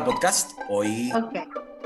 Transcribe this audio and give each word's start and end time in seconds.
Hola 0.00 0.12
podcast, 0.12 0.52
hoy, 0.70 1.12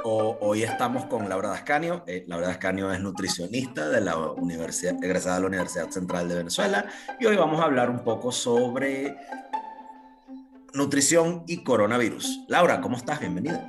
hoy 0.04 0.62
estamos 0.62 1.06
con 1.06 1.28
Laura 1.28 1.48
Dascanio. 1.48 2.04
Eh, 2.06 2.24
Laura 2.28 2.46
Dascanio 2.46 2.92
es 2.92 3.00
nutricionista 3.00 3.88
de 3.88 4.00
la 4.00 4.16
universidad, 4.16 5.02
egresada 5.02 5.34
de 5.34 5.40
la 5.40 5.46
Universidad 5.48 5.90
Central 5.90 6.28
de 6.28 6.36
Venezuela 6.36 6.86
y 7.18 7.26
hoy 7.26 7.34
vamos 7.34 7.60
a 7.60 7.64
hablar 7.64 7.90
un 7.90 8.04
poco 8.04 8.30
sobre 8.30 9.16
nutrición 10.74 11.42
y 11.48 11.64
coronavirus. 11.64 12.44
Laura, 12.46 12.80
¿cómo 12.80 12.96
estás? 12.96 13.18
Bienvenida. 13.18 13.68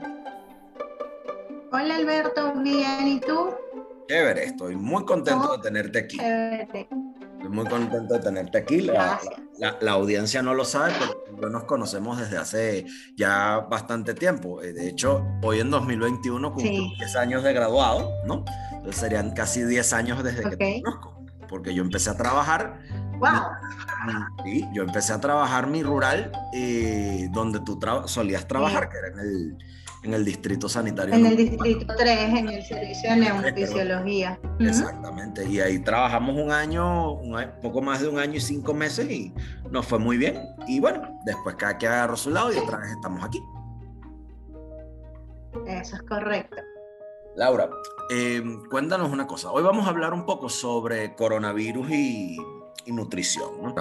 Hola 1.72 1.96
Alberto, 1.96 2.54
bien, 2.58 3.08
¿y 3.08 3.20
tú? 3.22 3.50
Chévere, 4.08 4.44
estoy 4.44 4.76
muy 4.76 5.06
contento 5.06 5.58
de 5.58 5.64
tenerte 5.64 5.98
aquí. 5.98 6.18
Chévere. 6.20 6.88
Estoy 7.46 7.58
muy 7.58 7.70
contento 7.70 8.16
de 8.16 8.20
tenerte 8.22 8.58
aquí. 8.58 8.82
La, 8.82 9.20
la, 9.80 9.92
audiencia 9.92 10.42
no 10.42 10.56
lo 10.56 10.66
sabe, 10.66 10.94
pero 11.36 11.50
nos 11.52 11.66
conocemos 11.66 12.18
desde 12.18 12.38
hace 12.38 12.86
ya 13.16 13.60
bastante 13.70 14.16
tiempo. 14.16 14.64
Eh, 14.64 14.74
de 14.74 14.90
hecho, 14.90 15.24
hoy 15.44 15.60
en 15.60 15.70
2021 15.70 16.54
cumplo 16.54 16.72
10 16.98 17.16
años 17.18 17.44
de 17.44 17.54
graduado, 17.54 18.12
¿no? 18.26 18.44
Entonces 18.72 18.96
serían 18.96 19.32
casi 19.32 19.64
10 19.64 19.94
años 19.94 20.24
desde 20.24 20.50
que 20.50 20.58
te 20.58 20.82
conozco. 20.82 21.24
Porque 21.48 21.76
yo 21.76 21.84
empecé 21.84 22.10
a 22.10 22.18
trabajar. 22.18 22.80
¡Wow! 23.20 23.30
sí, 24.44 24.68
yo 24.74 24.82
empecé 24.82 25.14
a 25.14 25.22
trabajar 25.22 25.68
mi 25.68 25.84
rural 25.84 26.32
eh, 26.52 27.30
donde 27.32 27.60
tú 27.60 27.80
solías 28.08 28.48
trabajar, 28.48 28.90
que 28.90 28.98
era 28.98 29.08
en 29.10 29.20
el 29.20 29.58
en 30.06 30.14
el 30.14 30.24
distrito 30.24 30.70
sanitario. 30.70 31.14
En 31.14 31.26
el 31.26 31.36
distrito 31.36 31.94
3, 31.98 32.20
en 32.40 32.48
el 32.50 32.64
servicio 32.64 33.10
de 33.10 33.16
neurofisiología. 33.18 34.40
Exactamente, 34.60 35.48
y 35.48 35.60
ahí 35.60 35.80
trabajamos 35.80 36.36
un 36.36 36.52
año, 36.52 37.14
un 37.14 37.38
poco 37.62 37.82
más 37.82 38.02
de 38.02 38.08
un 38.08 38.20
año 38.20 38.36
y 38.36 38.42
cinco 38.42 38.74
meses 38.74 39.10
y 39.10 39.34
nos 39.70 39.86
fue 39.86 40.00
muy 40.00 40.18
bien. 40.18 40.42
Y 40.68 40.80
bueno, 40.80 41.20
después 41.26 41.56
cada 41.56 41.78
quien 41.78 41.92
agarró 41.92 42.16
su 42.16 42.30
lado 42.30 42.54
y 42.54 42.58
otra 42.58 42.78
vez 42.78 42.92
estamos 42.92 43.24
aquí. 43.24 43.42
Eso 45.68 45.96
es 45.96 46.02
correcto. 46.04 46.58
Laura, 47.36 47.70
eh, 48.12 48.42
cuéntanos 48.70 49.12
una 49.12 49.28
cosa. 49.28 49.52
Hoy 49.52 49.64
vamos 49.64 49.88
a 49.88 49.90
hablar 49.90 50.14
un 50.14 50.26
poco 50.26 50.48
sobre 50.48 51.16
coronavirus 51.16 51.90
y 51.92 52.38
y 52.86 52.92
nutrición. 52.92 53.76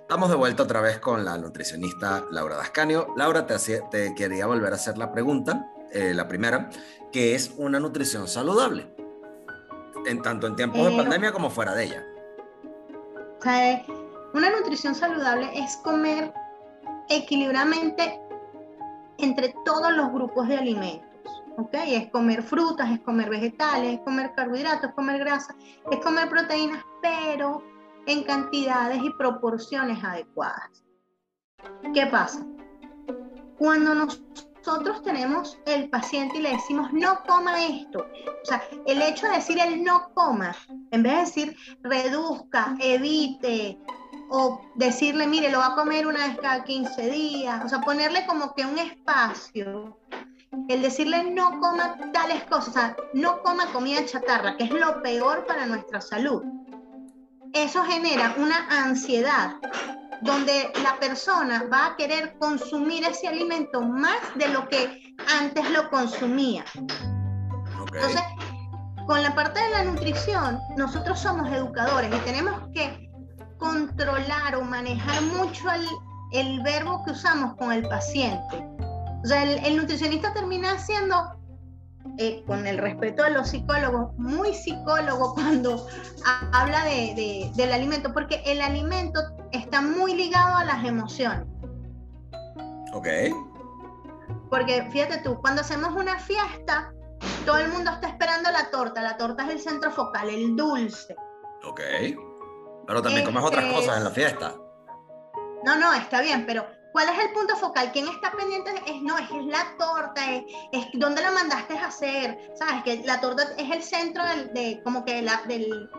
Estamos 0.00 0.30
de 0.30 0.36
vuelta 0.36 0.62
otra 0.62 0.80
vez 0.80 0.98
con 0.98 1.24
la 1.24 1.36
nutricionista 1.38 2.24
Laura 2.30 2.56
Dascanio. 2.56 3.14
Laura, 3.16 3.46
te, 3.46 3.56
te 3.90 4.14
quería 4.14 4.46
volver 4.46 4.72
a 4.72 4.76
hacer 4.76 4.98
la 4.98 5.10
pregunta, 5.12 5.70
eh, 5.92 6.14
la 6.14 6.28
primera, 6.28 6.70
que 7.12 7.34
es 7.34 7.52
una 7.56 7.80
nutrición 7.80 8.28
saludable, 8.28 8.94
en 10.06 10.22
tanto 10.22 10.46
en 10.46 10.56
tiempos 10.56 10.84
de 10.84 10.96
pandemia 10.96 11.32
como 11.32 11.50
fuera 11.50 11.74
de 11.74 11.84
ella. 11.84 12.06
una 14.34 14.50
nutrición 14.50 14.94
saludable 14.94 15.50
es 15.54 15.76
comer 15.78 16.32
equilibradamente 17.08 18.20
entre 19.18 19.54
todos 19.64 19.92
los 19.92 20.12
grupos 20.12 20.48
de 20.48 20.56
alimentos. 20.56 21.10
¿ok? 21.58 21.74
Es 21.86 22.10
comer 22.10 22.42
frutas, 22.42 22.90
es 22.90 23.00
comer 23.00 23.28
vegetales, 23.28 23.94
es 23.94 24.00
comer 24.00 24.32
carbohidratos, 24.34 24.90
es 24.90 24.94
comer 24.94 25.18
grasa, 25.18 25.54
es 25.90 25.98
comer 26.00 26.28
proteínas, 26.28 26.82
pero 27.02 27.62
en 28.06 28.22
cantidades 28.24 29.02
y 29.02 29.10
proporciones 29.18 30.02
adecuadas. 30.02 30.84
¿Qué 31.92 32.06
pasa? 32.06 32.46
Cuando 33.58 33.94
nosotros 33.94 34.49
tenemos 35.02 35.58
el 35.66 35.88
paciente 35.88 36.38
y 36.38 36.42
le 36.42 36.50
decimos 36.50 36.92
no 36.92 37.22
coma 37.26 37.64
esto, 37.64 38.00
o 38.00 38.44
sea, 38.44 38.62
el 38.86 39.02
hecho 39.02 39.26
de 39.26 39.34
decir 39.34 39.58
el 39.58 39.82
no 39.82 40.12
coma, 40.14 40.54
en 40.90 41.02
vez 41.02 41.12
de 41.12 41.20
decir 41.20 41.56
reduzca, 41.82 42.76
evite, 42.80 43.78
o 44.30 44.60
decirle, 44.76 45.26
mire, 45.26 45.50
lo 45.50 45.58
va 45.58 45.68
a 45.68 45.74
comer 45.74 46.06
una 46.06 46.28
vez 46.28 46.38
cada 46.40 46.62
15 46.62 47.10
días, 47.10 47.64
o 47.64 47.68
sea, 47.68 47.80
ponerle 47.80 48.24
como 48.26 48.54
que 48.54 48.64
un 48.64 48.78
espacio, 48.78 49.98
el 50.68 50.82
decirle 50.82 51.30
no 51.30 51.58
coma 51.58 51.96
tales 52.12 52.44
cosas, 52.44 52.68
o 52.68 52.72
sea, 52.72 52.96
no 53.14 53.42
coma 53.42 53.66
comida 53.72 54.04
chatarra, 54.04 54.56
que 54.56 54.64
es 54.64 54.70
lo 54.70 55.02
peor 55.02 55.46
para 55.46 55.66
nuestra 55.66 56.00
salud. 56.00 56.42
Eso 57.52 57.82
genera 57.82 58.34
una 58.38 58.68
ansiedad 58.68 59.56
donde 60.22 60.72
la 60.82 60.98
persona 60.98 61.64
va 61.72 61.86
a 61.86 61.96
querer 61.96 62.36
consumir 62.38 63.04
ese 63.04 63.28
alimento 63.28 63.80
más 63.80 64.18
de 64.34 64.48
lo 64.48 64.68
que 64.68 65.14
antes 65.40 65.70
lo 65.70 65.88
consumía. 65.90 66.64
Entonces, 67.92 68.22
con 69.06 69.22
la 69.22 69.34
parte 69.34 69.60
de 69.60 69.70
la 69.70 69.84
nutrición, 69.84 70.60
nosotros 70.76 71.18
somos 71.18 71.50
educadores 71.50 72.14
y 72.14 72.18
tenemos 72.20 72.60
que 72.74 73.10
controlar 73.58 74.56
o 74.56 74.62
manejar 74.62 75.22
mucho 75.22 75.68
el, 76.32 76.62
verbo 76.62 77.02
que 77.04 77.12
usamos 77.12 77.56
con 77.56 77.72
el 77.72 77.86
paciente. 77.88 78.64
O 79.22 79.26
sea, 79.26 79.42
el, 79.42 79.64
el 79.64 79.76
nutricionista 79.76 80.32
termina 80.32 80.78
siendo 80.78 81.39
eh, 82.18 82.42
con 82.46 82.66
el 82.66 82.78
respeto 82.78 83.22
a 83.22 83.30
los 83.30 83.48
psicólogos, 83.48 84.16
muy 84.18 84.54
psicólogo 84.54 85.34
cuando 85.34 85.86
habla 86.52 86.84
de, 86.84 87.50
del 87.54 87.72
alimento, 87.72 88.12
porque 88.12 88.42
el 88.46 88.60
alimento 88.60 89.20
está 89.52 89.80
muy 89.80 90.14
ligado 90.14 90.56
a 90.56 90.64
las 90.64 90.84
emociones. 90.84 91.46
Ok. 92.92 93.06
Porque 94.48 94.88
fíjate 94.90 95.18
tú, 95.18 95.40
cuando 95.40 95.60
hacemos 95.60 95.94
una 95.94 96.18
fiesta, 96.18 96.92
todo 97.46 97.58
el 97.58 97.68
mundo 97.68 97.90
está 97.90 98.08
esperando 98.08 98.50
la 98.50 98.70
torta, 98.70 99.00
la 99.00 99.16
torta 99.16 99.44
es 99.44 99.50
el 99.50 99.60
centro 99.60 99.90
focal, 99.90 100.28
el 100.28 100.56
dulce. 100.56 101.14
Ok. 101.64 101.80
Pero 102.86 103.02
también 103.02 103.24
comes 103.24 103.44
otras 103.44 103.64
este 103.64 103.76
cosas 103.76 103.98
en 103.98 104.04
la 104.04 104.10
fiesta. 104.10 104.54
No, 105.64 105.78
no, 105.78 105.92
está 105.94 106.20
bien, 106.22 106.44
pero 106.46 106.66
¿Cuál 106.92 107.08
es 107.08 107.24
el 107.24 107.32
punto 107.32 107.56
focal? 107.56 107.90
¿Quién 107.92 108.08
está 108.08 108.32
pendiente? 108.32 108.70
Es, 108.86 109.00
no, 109.02 109.16
es, 109.18 109.30
la 109.46 109.76
torta, 109.78 110.32
es, 110.32 110.44
es 110.72 110.86
dónde 110.94 111.22
la 111.22 111.30
mandaste 111.30 111.78
a 111.78 111.86
hacer, 111.86 112.52
¿sabes? 112.54 112.82
Que 112.82 113.02
la 113.04 113.20
torta 113.20 113.44
es 113.56 113.70
el 113.70 113.82
centro 113.82 114.24
de, 114.52 114.80
como 114.82 115.04
que 115.04 115.22
la, 115.22 115.42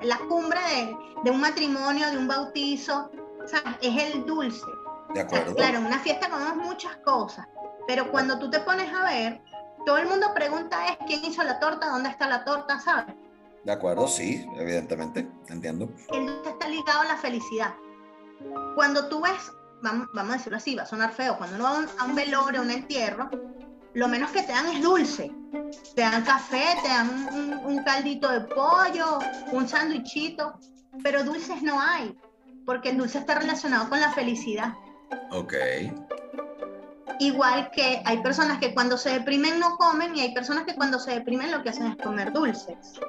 la 0.02 0.18
cumbre 0.28 0.60
de, 0.60 0.96
de, 1.24 1.32
un 1.32 1.40
matrimonio, 1.40 2.10
de 2.12 2.18
un 2.18 2.28
bautizo, 2.28 3.10
¿sabes? 3.46 3.78
Es 3.82 4.14
el 4.14 4.26
dulce. 4.26 4.66
De 5.14 5.22
acuerdo. 5.22 5.56
claro, 5.56 5.80
en 5.80 5.86
una 5.86 6.00
fiesta 6.00 6.30
comemos 6.30 6.56
muchas 6.56 6.96
cosas, 6.98 7.46
pero 7.86 8.10
cuando 8.12 8.40
tú 8.40 8.50
te 8.50 8.62
pones 8.62 8.94
a 8.94 9.04
ver, 9.04 9.42
todo 9.86 9.98
el 9.98 10.08
mundo 10.08 10.34
pregunta 10.34 10.88
es 10.88 10.98
quién 11.06 11.26
hizo 11.26 11.44
la 11.44 11.60
torta, 11.60 11.90
dónde 11.90 12.10
está 12.10 12.28
la 12.28 12.44
torta, 12.46 12.80
¿sabes? 12.80 13.16
De 13.64 13.72
acuerdo, 13.72 14.08
sí, 14.08 14.46
evidentemente, 14.58 15.30
entiendo. 15.50 15.90
El 16.12 16.28
dulce 16.28 16.50
está 16.50 16.68
ligado 16.68 17.02
a 17.02 17.06
la 17.06 17.18
felicidad. 17.18 17.76
Cuando 18.76 19.08
tú 19.08 19.22
ves 19.22 19.52
vamos, 19.82 20.08
a 20.16 20.38
decirlo 20.38 20.58
así, 20.58 20.76
va 20.76 20.84
a 20.84 20.86
sonar 20.86 21.14
feo, 21.14 21.38
cuando 21.38 21.56
uno 21.56 21.64
va 21.66 21.86
a 22.00 22.06
un, 22.06 22.16
velorio, 22.16 22.62
a 22.62 22.64
un 22.64 22.72
entierro, 22.72 23.30
lo 23.94 24.08
menos 24.08 24.32
que 24.32 24.44
te 24.44 24.52
dan 24.52 24.68
es 24.68 24.82
dulce. 24.82 25.32
Te 25.96 26.02
dan 26.02 26.24
café, 26.24 26.78
te 26.82 26.88
dan 26.88 27.62
un, 27.66 27.84
caldito 27.84 28.30
de 28.30 28.42
pollo, 28.42 29.20
un 29.52 29.68
sándwichito, 29.68 30.60
pero 31.04 31.24
dulces 31.24 31.62
no 31.62 31.80
hay, 31.80 32.18
porque 32.66 32.90
el 32.90 32.98
dulce 32.98 33.20
está 33.20 33.36
relacionado 33.36 33.90
con 33.90 34.00
la 34.00 34.12
felicidad. 34.12 34.74
Ok. 35.32 35.54
Igual 37.20 37.70
que 37.72 38.02
hay 38.06 38.18
personas 38.24 38.60
que 38.60 38.74
cuando 38.74 38.98
se 38.98 39.12
deprimen 39.12 39.60
no 39.60 39.76
comen 39.78 40.16
y 40.16 40.22
hay 40.22 40.34
personas 40.34 40.64
que 40.64 40.76
cuando 40.76 41.00
se 41.00 41.12
deprimen 41.12 41.52
lo 41.52 41.62
que 41.62 41.70
hacen 41.70 41.88
es 41.88 41.98
comer 41.98 42.32
dulces. 42.32 43.00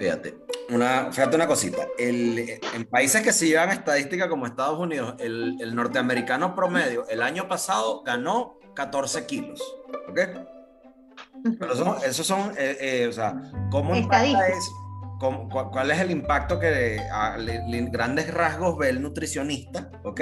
Fíjate, 0.00 0.34
una, 0.70 1.12
fíjate 1.12 1.36
una 1.36 1.46
cosita. 1.46 1.86
en 1.98 2.86
países 2.90 3.20
que 3.20 3.34
se 3.34 3.46
llevan 3.46 3.68
estadística 3.68 4.30
como 4.30 4.46
Estados 4.46 4.78
Unidos, 4.78 5.14
el, 5.18 5.74
norteamericano 5.74 6.54
promedio 6.54 7.06
el 7.10 7.20
año 7.20 7.48
pasado 7.48 8.02
ganó 8.02 8.58
14 8.74 9.26
kilos. 9.26 9.60
¿Ok? 10.08 10.20
Pero 11.58 11.74
eso, 11.74 11.98
esos 12.02 12.26
son, 12.26 12.52
eh, 12.56 12.78
eh, 12.80 13.06
o 13.08 13.12
sea, 13.12 13.34
¿cómo 13.70 13.94
impacta 13.94 14.48
eso? 14.48 14.72
¿Cuál 15.70 15.90
es 15.90 16.00
el 16.00 16.10
impacto 16.10 16.58
que 16.58 16.98
a, 17.12 17.36
grandes 17.90 18.32
rasgos 18.32 18.78
ve 18.78 18.88
el 18.88 19.02
nutricionista, 19.02 19.90
¿ok? 20.04 20.20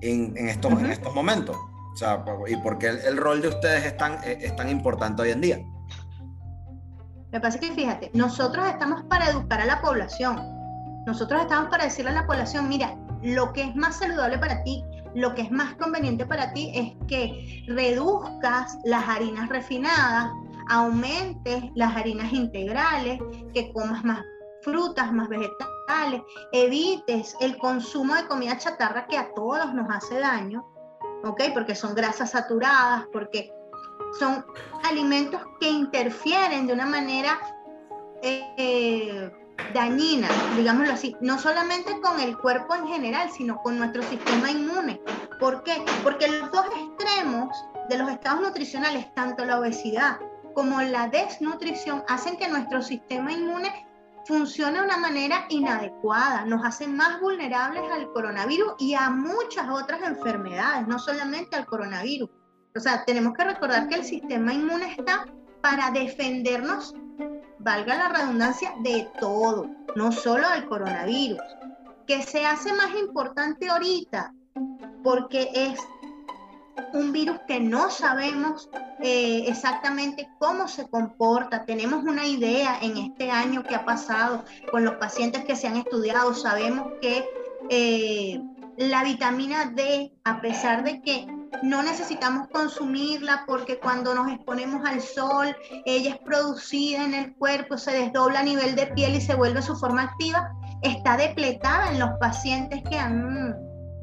En, 0.00 0.36
en 0.36 0.48
estos, 0.48 0.72
en 0.72 0.86
estos 0.86 1.14
momentos. 1.14 1.56
O 1.56 1.96
sea, 1.96 2.24
¿y 2.48 2.56
por 2.56 2.78
qué 2.78 2.88
el, 2.88 3.16
rol 3.16 3.42
de 3.42 3.46
ustedes 3.46 3.84
es 3.84 3.96
tan, 3.96 4.14
eh, 4.24 4.38
es 4.40 4.56
tan 4.56 4.68
importante 4.70 5.22
hoy 5.22 5.30
en 5.30 5.40
día? 5.40 5.64
Pasa 7.40 7.58
es 7.58 7.68
que 7.68 7.74
fíjate, 7.74 8.10
nosotros 8.14 8.66
estamos 8.66 9.02
para 9.04 9.28
educar 9.30 9.60
a 9.60 9.66
la 9.66 9.80
población. 9.80 10.40
Nosotros 11.06 11.42
estamos 11.42 11.68
para 11.68 11.84
decirle 11.84 12.12
a 12.12 12.14
la 12.14 12.26
población, 12.26 12.68
mira, 12.68 12.96
lo 13.22 13.52
que 13.52 13.62
es 13.62 13.76
más 13.76 13.96
saludable 13.96 14.38
para 14.38 14.62
ti, 14.62 14.84
lo 15.14 15.34
que 15.34 15.42
es 15.42 15.50
más 15.50 15.74
conveniente 15.76 16.26
para 16.26 16.52
ti 16.52 16.70
es 16.74 16.92
que 17.08 17.64
reduzcas 17.68 18.78
las 18.84 19.08
harinas 19.08 19.48
refinadas, 19.48 20.30
aumentes 20.68 21.64
las 21.74 21.96
harinas 21.96 22.32
integrales, 22.32 23.20
que 23.52 23.72
comas 23.72 24.04
más 24.04 24.20
frutas, 24.62 25.12
más 25.12 25.28
vegetales, 25.28 26.22
evites 26.52 27.36
el 27.40 27.58
consumo 27.58 28.14
de 28.14 28.26
comida 28.26 28.56
chatarra 28.56 29.06
que 29.06 29.18
a 29.18 29.32
todos 29.34 29.74
nos 29.74 29.88
hace 29.94 30.18
daño, 30.18 30.66
¿ok? 31.24 31.42
Porque 31.52 31.74
son 31.74 31.94
grasas 31.94 32.30
saturadas, 32.30 33.06
porque 33.12 33.52
son 34.18 34.44
alimentos 34.84 35.40
que 35.60 35.68
interfieren 35.68 36.66
de 36.66 36.72
una 36.72 36.86
manera 36.86 37.40
eh, 38.22 39.30
dañina, 39.72 40.28
digámoslo 40.56 40.92
así, 40.92 41.16
no 41.20 41.38
solamente 41.38 42.00
con 42.00 42.20
el 42.20 42.36
cuerpo 42.38 42.74
en 42.74 42.86
general, 42.86 43.30
sino 43.30 43.56
con 43.62 43.78
nuestro 43.78 44.02
sistema 44.02 44.50
inmune. 44.50 45.00
¿Por 45.40 45.62
qué? 45.62 45.84
Porque 46.02 46.28
los 46.28 46.50
dos 46.50 46.66
extremos 46.66 47.56
de 47.88 47.98
los 47.98 48.08
estados 48.10 48.40
nutricionales, 48.40 49.12
tanto 49.14 49.44
la 49.44 49.58
obesidad 49.58 50.18
como 50.54 50.80
la 50.80 51.08
desnutrición, 51.08 52.04
hacen 52.08 52.36
que 52.36 52.48
nuestro 52.48 52.82
sistema 52.82 53.32
inmune 53.32 53.72
funcione 54.26 54.78
de 54.78 54.84
una 54.84 54.96
manera 54.96 55.44
inadecuada, 55.50 56.44
nos 56.46 56.64
hace 56.64 56.86
más 56.86 57.20
vulnerables 57.20 57.82
al 57.92 58.10
coronavirus 58.12 58.74
y 58.78 58.94
a 58.94 59.10
muchas 59.10 59.68
otras 59.68 60.02
enfermedades, 60.02 60.86
no 60.86 60.98
solamente 60.98 61.56
al 61.56 61.66
coronavirus. 61.66 62.30
O 62.76 62.80
sea, 62.80 63.04
tenemos 63.04 63.34
que 63.34 63.44
recordar 63.44 63.88
que 63.88 63.94
el 63.94 64.04
sistema 64.04 64.52
inmune 64.52 64.94
está 64.98 65.26
para 65.60 65.90
defendernos, 65.92 66.94
valga 67.60 67.96
la 67.96 68.08
redundancia, 68.08 68.74
de 68.82 69.08
todo, 69.20 69.70
no 69.94 70.10
solo 70.10 70.48
del 70.50 70.66
coronavirus, 70.66 71.40
que 72.06 72.22
se 72.22 72.44
hace 72.44 72.72
más 72.72 72.90
importante 72.98 73.68
ahorita 73.68 74.32
porque 75.04 75.50
es 75.54 75.78
un 76.92 77.12
virus 77.12 77.38
que 77.46 77.60
no 77.60 77.90
sabemos 77.90 78.68
eh, 79.00 79.44
exactamente 79.46 80.28
cómo 80.38 80.66
se 80.66 80.88
comporta. 80.88 81.64
Tenemos 81.64 82.02
una 82.04 82.26
idea 82.26 82.78
en 82.82 82.96
este 82.96 83.30
año 83.30 83.62
que 83.62 83.74
ha 83.74 83.84
pasado 83.84 84.44
con 84.70 84.84
los 84.84 84.94
pacientes 84.94 85.44
que 85.44 85.54
se 85.54 85.68
han 85.68 85.76
estudiado. 85.76 86.34
Sabemos 86.34 86.92
que 87.00 87.24
eh, 87.70 88.42
la 88.76 89.04
vitamina 89.04 89.66
D, 89.66 90.12
a 90.24 90.40
pesar 90.40 90.82
de 90.82 91.00
que 91.02 91.26
no 91.62 91.82
necesitamos 91.82 92.48
consumirla 92.48 93.44
porque 93.46 93.78
cuando 93.78 94.14
nos 94.14 94.30
exponemos 94.30 94.84
al 94.84 95.00
sol, 95.00 95.56
ella 95.84 96.10
es 96.10 96.18
producida 96.18 97.04
en 97.04 97.14
el 97.14 97.34
cuerpo, 97.36 97.78
se 97.78 97.92
desdobla 97.92 98.40
a 98.40 98.44
nivel 98.44 98.74
de 98.74 98.86
piel 98.88 99.14
y 99.14 99.20
se 99.20 99.34
vuelve 99.34 99.62
su 99.62 99.76
forma 99.76 100.02
activa, 100.02 100.50
está 100.82 101.16
depletada 101.16 101.90
en 101.90 102.00
los 102.00 102.10
pacientes 102.20 102.82
que 102.88 102.98
han 102.98 103.54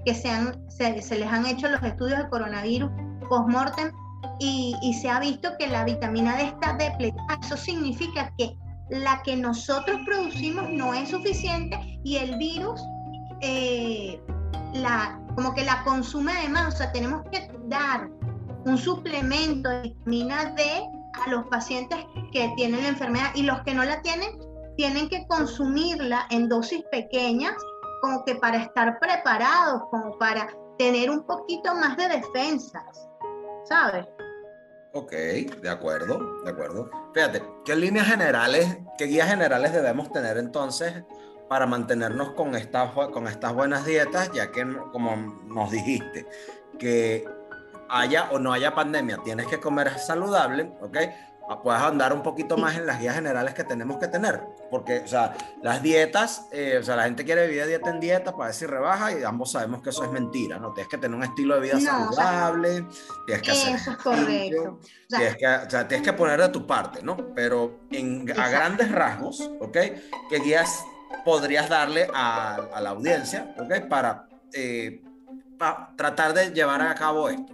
que 0.03 0.15
se, 0.15 0.31
se, 0.69 1.19
les 1.19 1.27
han 1.27 1.45
hecho 1.45 1.69
los 1.69 1.83
estudios 1.83 2.18
de 2.18 2.30
coronavirus 2.30 2.89
post-mortem 3.30 3.92
y, 4.39 4.75
y, 4.81 4.95
se 4.95 5.09
ha 5.09 5.19
visto 5.19 5.51
que 5.59 5.68
la 5.68 5.83
vitamina 5.83 6.36
D 6.38 6.45
está 6.45 6.74
depletada. 6.74 7.38
Eso 7.44 7.56
significa 7.56 8.33
que 8.36 8.56
la 8.89 9.21
que 9.21 9.36
nosotros 9.36 10.00
producimos 10.06 10.69
no 10.71 10.95
es 10.95 11.09
suficiente 11.09 11.80
y 12.03 12.18
el 12.18 12.36
virus 12.38 12.81
eh, 13.42 14.19
la, 14.74 15.21
como 15.36 15.54
que 15.54 15.63
la 15.63 15.83
consume 15.83 16.31
además. 16.33 16.74
O 16.74 16.78
sea, 16.78 16.92
tenemos 16.92 17.24
que 17.31 17.50
dar 17.66 18.10
un 18.66 18.78
suplemento 18.78 19.69
de 19.69 19.81
vitamina 19.81 20.54
D 20.56 20.63
a 21.25 21.30
los 21.30 21.45
pacientes 21.48 21.98
que 22.31 22.51
tienen 22.56 22.83
la 22.83 22.89
enfermedad 22.89 23.31
y 23.36 23.44
los 23.44 23.62
que 23.62 23.74
no 23.74 23.83
la 23.83 24.01
tienen 24.01 24.39
tienen 24.78 25.10
que 25.10 25.25
consumirla 25.28 26.28
en 26.30 26.48
dosis 26.48 26.83
pequeñas 26.92 27.54
como 28.01 28.25
que 28.25 28.36
para 28.36 28.57
estar 28.57 29.00
preparados, 29.00 29.83
como 29.92 30.18
para 30.18 30.48
tener 30.78 31.10
un 31.10 31.24
poquito 31.24 31.75
más 31.75 31.95
de 31.98 32.07
defensas, 32.10 33.07
¿sabes? 33.66 34.07
Ok, 34.94 35.12
de 35.12 35.69
acuerdo, 35.69 36.42
de 36.44 36.50
acuerdo. 36.50 36.89
Fíjate, 37.13 37.44
¿qué 37.63 37.75
líneas 37.75 38.07
generales, 38.07 38.80
qué 38.98 39.06
guías 39.06 39.30
generales 39.30 39.72
debemos 39.72 40.12
tener 40.12 40.38
entonces 40.38 41.04
para 41.51 41.65
mantenernos 41.65 42.30
con 42.31 42.56
estas, 42.56 42.94
con 42.94 43.27
estas 43.27 43.53
buenas 43.53 43.86
dietas, 43.86 44.31
ya 44.31 44.53
que, 44.53 44.65
como 44.94 45.18
nos 45.48 45.69
dijiste, 45.69 46.25
que 46.80 47.27
haya 47.89 48.30
o 48.31 48.39
no 48.39 48.53
haya 48.53 48.74
pandemia, 48.74 49.18
tienes 49.21 49.48
que 49.48 49.59
comer 49.59 50.00
saludable, 50.00 50.71
¿ok? 50.80 50.98
puedas 51.62 51.81
andar 51.81 52.13
un 52.13 52.24
poquito 52.24 52.56
más 52.56 52.77
en 52.77 52.86
las 52.86 53.01
guías 53.01 53.15
generales 53.15 53.53
que 53.53 53.65
tenemos 53.65 53.98
que 53.98 54.07
tener. 54.07 54.42
Porque, 54.69 55.00
o 55.00 55.07
sea, 55.09 55.36
las 55.62 55.83
dietas, 55.83 56.48
eh, 56.53 56.77
o 56.80 56.83
sea, 56.83 56.95
la 56.95 57.03
gente 57.03 57.25
quiere 57.25 57.45
vivir 57.48 57.68
dieta 57.68 57.89
en 57.89 58.00
dieta 58.00 58.33
para 58.33 58.53
si 58.53 58.65
rebaja 58.65 59.12
y 59.12 59.21
ambos 59.25 59.51
sabemos 59.51 59.81
que 59.81 59.89
eso 59.89 60.06
es 60.06 60.12
mentira, 60.12 60.57
¿no? 60.57 60.71
Tienes 60.71 60.89
que 60.89 61.00
tener 61.00 61.18
un 61.18 61.24
estilo 61.24 61.56
de 61.56 61.62
vida 61.62 61.81
saludable, 61.81 62.86
tienes 63.25 63.44
que 63.44 63.51
hacer... 63.51 63.75
Eso 63.75 63.92
es 63.92 63.98
correcto. 63.98 64.80
tienes, 65.09 65.36
que, 65.36 65.45
o 65.45 65.69
sea, 65.69 65.86
tienes 65.86 66.07
que 66.07 66.13
poner 66.13 66.39
de 66.39 66.48
tu 66.48 66.65
parte, 66.65 67.03
¿no? 67.03 67.18
Pero 67.36 67.81
en, 67.92 68.31
a 68.39 68.48
grandes 68.48 68.89
rasgos, 68.89 69.51
¿ok? 69.59 69.77
¿Qué 70.30 70.39
guías 70.42 70.86
podrías 71.24 71.69
darle 71.69 72.08
a, 72.13 72.60
la 72.81 72.90
audiencia, 72.90 73.54
¿ok? 73.58 73.88
Para, 73.88 74.28
eh, 74.54 75.02
tratar 75.96 76.34
de 76.34 76.52
llevar 76.52 76.81
a 76.81 76.96
cabo 76.96 77.30
esto. 77.30 77.54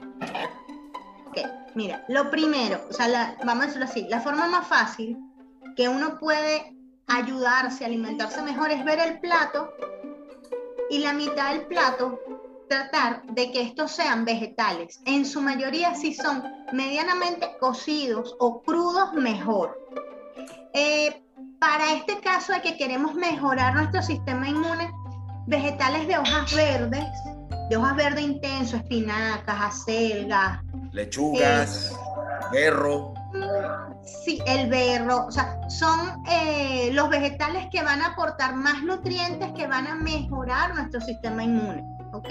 Mira, 1.76 2.04
lo 2.08 2.32
primero, 2.32 2.88
o 2.90 2.92
sea, 2.94 3.38
vamos 3.44 3.64
a 3.64 3.68
decirlo 3.68 3.86
así, 3.86 4.08
la 4.10 4.20
forma 4.20 4.48
más 4.48 4.68
fácil 4.68 5.16
que 5.76 5.88
uno 5.88 6.18
puede 6.18 6.76
ayudarse 7.06 7.84
a 7.84 7.88
alimentarse 7.88 8.42
mejor 8.42 8.72
es 8.72 8.84
ver 8.84 8.98
el 8.98 9.20
plato 9.20 9.72
y 10.90 10.98
la 10.98 11.14
mitad 11.14 11.52
del 11.52 11.68
plato 11.68 12.20
tratar 12.68 13.24
de 13.28 13.52
que 13.52 13.62
estos 13.62 13.92
sean 13.92 14.26
vegetales. 14.26 15.02
En 15.06 15.24
su 15.24 15.40
mayoría 15.40 15.94
si 15.94 16.16
son 16.16 16.44
medianamente 16.74 17.56
cocidos 17.60 18.36
o 18.40 18.64
crudos, 18.64 19.14
mejor. 19.14 19.80
Eh, 20.74 21.22
para 21.60 21.94
este 21.94 22.20
caso 22.20 22.54
de 22.54 22.62
que 22.62 22.78
queremos 22.78 23.16
mejorar 23.16 23.74
nuestro 23.74 24.02
sistema 24.02 24.48
inmune, 24.48 24.92
vegetales 25.48 26.08
de 26.08 26.18
hojas 26.18 26.54
verdes, 26.56 27.06
de 27.70 27.78
hojas 27.78 27.96
verde 27.96 28.22
intenso, 28.22 28.78
espinacas, 28.78 29.56
acelgas, 29.60 30.62
lechugas, 30.92 31.98
berro. 32.52 33.14
Sí, 34.24 34.42
el 34.46 34.70
berro, 34.70 35.26
o 35.26 35.32
sea, 35.32 35.60
son 35.70 36.24
eh, 36.30 36.90
los 36.94 37.10
vegetales 37.10 37.68
que 37.72 37.84
van 37.84 38.02
a 38.02 38.08
aportar 38.08 38.56
más 38.56 38.82
nutrientes 38.84 39.52
que 39.54 39.68
van 39.68 39.86
a 39.88 39.96
mejorar 39.96 40.74
nuestro 40.76 41.02
sistema 41.02 41.44
inmune, 41.44 41.84
¿ok? 42.14 42.30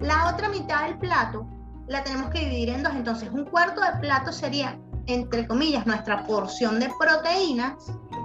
La 0.00 0.28
otra 0.32 0.48
mitad 0.48 0.84
del 0.84 0.98
plato 0.98 1.46
la 1.88 2.04
tenemos 2.04 2.30
que 2.30 2.40
dividir 2.40 2.70
en 2.70 2.82
dos, 2.84 2.94
entonces 2.94 3.28
un 3.30 3.44
cuarto 3.44 3.80
del 3.80 3.98
plato 4.00 4.32
sería, 4.32 4.78
entre 5.06 5.48
comillas, 5.48 5.84
nuestra 5.84 6.24
porción 6.24 6.78
de 6.78 6.88
proteínas 6.98 7.74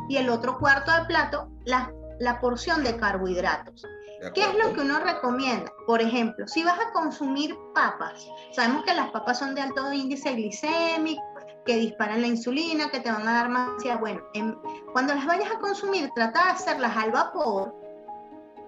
y 0.09 0.17
el 0.17 0.29
otro 0.29 0.57
cuarto 0.57 0.91
del 0.91 1.07
plato, 1.07 1.49
la, 1.65 1.91
la 2.19 2.39
porción 2.39 2.83
de 2.83 2.97
carbohidratos. 2.97 3.85
¿Qué 4.33 4.41
es 4.41 4.55
lo 4.55 4.73
que 4.73 4.81
uno 4.81 4.99
recomienda? 4.99 5.71
Por 5.85 6.01
ejemplo, 6.01 6.47
si 6.47 6.63
vas 6.63 6.79
a 6.79 6.91
consumir 6.93 7.55
papas, 7.73 8.27
sabemos 8.53 8.83
que 8.83 8.93
las 8.93 9.11
papas 9.11 9.37
son 9.39 9.53
de 9.53 9.61
alto 9.61 9.91
índice 9.91 10.33
glicémico, 10.33 11.21
que 11.65 11.77
disparan 11.77 12.21
la 12.21 12.27
insulina, 12.27 12.89
que 12.89 12.99
te 12.99 13.11
van 13.11 13.27
a 13.27 13.33
dar 13.33 13.49
más 13.49 13.71
Bueno, 13.99 14.21
cuando 14.93 15.13
las 15.15 15.25
vayas 15.25 15.51
a 15.51 15.59
consumir, 15.59 16.09
trata 16.15 16.45
de 16.45 16.51
hacerlas 16.51 16.95
al 16.95 17.11
vapor 17.11 17.75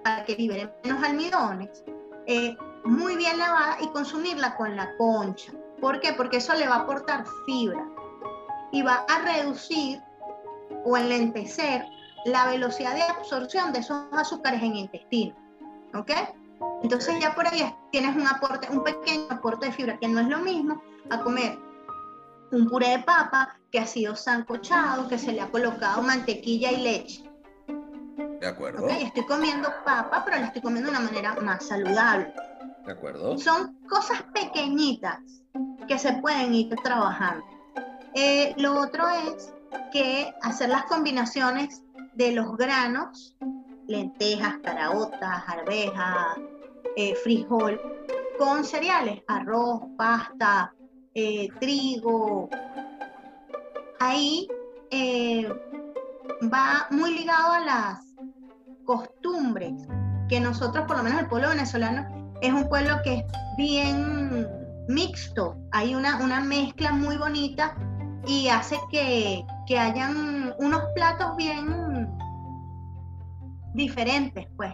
para 0.03 0.25
que 0.25 0.35
liberen 0.35 0.71
menos 0.83 1.03
almidones, 1.03 1.83
eh, 2.25 2.55
muy 2.83 3.15
bien 3.15 3.37
lavada 3.37 3.77
y 3.81 3.87
consumirla 3.89 4.55
con 4.55 4.75
la 4.75 4.95
concha. 4.97 5.51
¿Por 5.79 5.99
qué? 5.99 6.13
Porque 6.13 6.37
eso 6.37 6.53
le 6.55 6.67
va 6.67 6.75
a 6.75 6.79
aportar 6.79 7.25
fibra 7.45 7.85
y 8.71 8.81
va 8.81 9.05
a 9.07 9.19
reducir 9.19 10.01
o 10.87 10.95
enlentecer 10.95 11.85
la 12.25 12.47
velocidad 12.47 12.95
de 12.95 13.03
absorción 13.03 13.73
de 13.73 13.79
esos 13.79 14.05
azúcares 14.13 14.61
en 14.63 14.71
el 14.71 14.77
intestino. 14.77 15.35
¿Ok? 15.93 16.11
Entonces 16.81 17.19
ya 17.19 17.35
por 17.35 17.45
ahí 17.45 17.73
tienes 17.91 18.15
un 18.15 18.25
aporte, 18.25 18.69
un 18.71 18.83
pequeño 18.83 19.27
aporte 19.29 19.65
de 19.65 19.71
fibra, 19.73 19.97
que 19.99 20.07
no 20.07 20.21
es 20.21 20.27
lo 20.27 20.39
mismo 20.39 20.81
a 21.09 21.19
comer 21.19 21.59
un 22.51 22.69
puré 22.69 22.89
de 22.89 22.99
papa 22.99 23.57
que 23.69 23.79
ha 23.79 23.85
sido 23.85 24.15
sancochado, 24.15 25.09
que 25.09 25.17
se 25.17 25.33
le 25.33 25.41
ha 25.41 25.51
colocado 25.51 26.01
mantequilla 26.01 26.71
y 26.71 26.77
leche. 26.77 27.29
De 28.39 28.47
acuerdo. 28.47 28.85
¿Okay? 28.85 29.03
Estoy 29.03 29.25
comiendo 29.25 29.69
papa, 29.83 30.23
pero 30.23 30.37
la 30.37 30.47
estoy 30.47 30.61
comiendo 30.61 30.89
de 30.89 30.97
una 30.97 31.05
manera 31.05 31.35
más 31.41 31.67
saludable. 31.67 32.33
De 32.85 32.91
acuerdo. 32.93 33.37
Son 33.37 33.77
cosas 33.89 34.23
pequeñitas 34.33 35.19
que 35.87 35.99
se 35.99 36.13
pueden 36.13 36.53
ir 36.53 36.73
trabajando. 36.81 37.43
Eh, 38.13 38.53
lo 38.57 38.79
otro 38.79 39.09
es 39.09 39.53
que 39.91 40.33
hacer 40.41 40.69
las 40.69 40.85
combinaciones 40.85 41.83
de 42.13 42.31
los 42.31 42.57
granos 42.57 43.35
lentejas, 43.87 44.55
caraotas, 44.63 45.43
arvejas, 45.47 46.37
eh, 46.95 47.15
frijol, 47.15 47.79
con 48.37 48.63
cereales, 48.63 49.21
arroz, 49.27 49.81
pasta, 49.97 50.73
eh, 51.13 51.49
trigo. 51.59 52.49
Ahí 53.99 54.47
eh, 54.91 55.47
va 56.53 56.87
muy 56.91 57.17
ligado 57.17 57.53
a 57.53 57.59
las 57.59 57.99
costumbres 58.85 59.73
que 60.29 60.39
nosotros, 60.39 60.85
por 60.85 60.97
lo 60.97 61.03
menos 61.03 61.21
el 61.21 61.27
pueblo 61.27 61.49
venezolano, 61.49 62.33
es 62.41 62.53
un 62.53 62.67
pueblo 62.67 62.97
que 63.03 63.15
es 63.15 63.23
bien 63.57 64.47
mixto. 64.87 65.55
Hay 65.71 65.95
una, 65.95 66.17
una 66.17 66.41
mezcla 66.41 66.91
muy 66.91 67.17
bonita 67.17 67.75
y 68.27 68.49
hace 68.49 68.77
que, 68.91 69.45
que 69.67 69.77
hayan 69.77 70.53
unos 70.59 70.81
platos 70.95 71.35
bien 71.35 72.09
diferentes, 73.73 74.47
pues, 74.55 74.73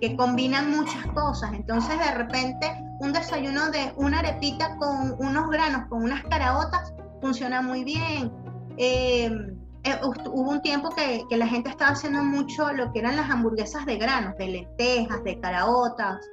que 0.00 0.16
combinan 0.16 0.70
muchas 0.70 1.06
cosas. 1.08 1.52
Entonces, 1.52 1.98
de 1.98 2.14
repente, 2.14 2.66
un 3.00 3.12
desayuno 3.12 3.70
de 3.70 3.92
una 3.96 4.20
arepita 4.20 4.76
con 4.76 5.16
unos 5.18 5.50
granos, 5.50 5.88
con 5.88 6.04
unas 6.04 6.22
caraotas, 6.24 6.94
funciona 7.20 7.60
muy 7.60 7.84
bien. 7.84 8.32
Em, 8.76 9.58
eh, 9.84 10.00
hubo 10.02 10.50
un 10.50 10.62
tiempo 10.62 10.90
que, 10.90 11.24
la 11.36 11.46
gente 11.46 11.70
estaba 11.70 11.90
haciendo 11.92 12.22
mucho 12.22 12.72
lo 12.72 12.92
que 12.92 13.00
eran 13.00 13.16
las 13.16 13.28
hamburguesas 13.30 13.84
de 13.86 13.96
granos, 13.98 14.36
de 14.38 14.48
lentejas, 14.48 15.22
de 15.24 15.38
caraotas. 15.40 16.24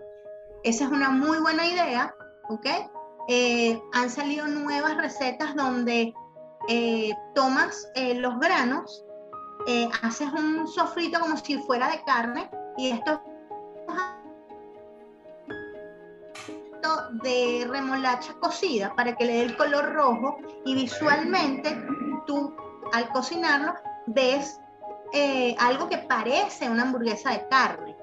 Esa 0.63 0.85
es 0.85 0.91
una 0.91 1.09
muy 1.09 1.39
buena 1.39 1.65
idea, 1.65 2.13
¿ok? 2.49 2.67
eh, 3.27 3.81
han 3.93 4.09
salido 4.09 4.47
nuevas 4.47 4.97
recetas 4.97 5.55
donde 5.55 6.13
eh, 6.69 7.13
tomas 7.33 7.89
eh, 7.95 8.15
los 8.15 8.39
granos, 8.39 9.03
haces 10.03 10.31
un 10.31 10.67
sofrito 10.67 11.19
como 11.19 11.37
si 11.37 11.57
fuera 11.57 11.89
de 11.89 12.03
carne 12.03 12.49
y 12.77 12.91
esto 12.91 13.21
de 17.23 17.65
remolacha 17.67 18.33
cocida 18.39 18.93
para 18.95 19.15
que 19.15 19.25
le 19.25 19.33
dé 19.33 19.41
el 19.43 19.57
color 19.57 19.93
rojo 19.93 20.37
y 20.65 20.75
visualmente 20.75 21.83
tú 22.27 22.55
al 22.93 23.09
cocinarlo 23.09 23.73
ves 24.05 24.59
algo 25.57 25.89
que 25.89 25.97
parece 25.97 26.69
una 26.69 26.83
hamburguesa 26.83 27.31
de 27.31 27.47
carne 27.47 27.95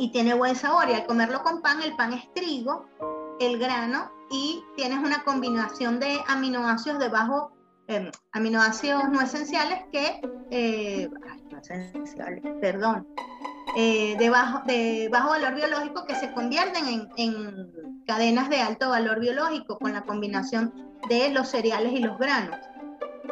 y 0.00 0.08
tiene 0.08 0.34
buen 0.34 0.56
sabor. 0.56 0.88
Y 0.88 0.94
al 0.94 1.06
comerlo 1.06 1.42
con 1.42 1.60
pan, 1.60 1.82
el 1.82 1.94
pan 1.94 2.14
es 2.14 2.32
trigo, 2.32 2.86
el 3.38 3.58
grano 3.58 4.10
y 4.30 4.64
tienes 4.76 4.98
una 4.98 5.24
combinación 5.24 5.98
de 5.98 6.20
aminoácidos 6.28 6.98
de 6.98 7.08
bajo, 7.08 7.52
em, 7.88 8.10
aminoácidos 8.32 9.08
no 9.10 9.20
esenciales 9.20 9.80
que, 9.90 10.20
eh, 10.50 11.08
no 11.50 11.58
esenciales, 11.58 12.42
perdón, 12.60 13.06
eh, 13.76 14.16
de, 14.18 14.30
bajo, 14.30 14.62
de 14.66 15.08
bajo 15.12 15.30
valor 15.30 15.54
biológico 15.54 16.04
que 16.04 16.14
se 16.14 16.32
convierten 16.32 16.86
en, 16.86 17.08
en 17.16 18.04
cadenas 18.06 18.48
de 18.48 18.60
alto 18.60 18.90
valor 18.90 19.20
biológico 19.20 19.78
con 19.78 19.92
la 19.92 20.02
combinación 20.02 20.72
de 21.08 21.30
los 21.30 21.48
cereales 21.48 21.92
y 21.92 22.00
los 22.00 22.18
granos. 22.18 22.58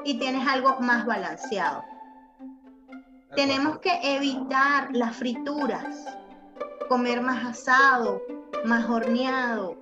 Y 0.05 0.19
tienes 0.19 0.47
algo 0.47 0.79
más 0.81 1.07
balanceado. 1.07 1.83
Tenemos 3.35 3.79
que 3.79 3.99
evitar 4.03 4.89
las 4.93 5.17
frituras 5.17 6.07
comer 6.89 7.21
más 7.21 7.45
asado, 7.45 8.23
más 8.65 8.89
horneado, 8.89 9.77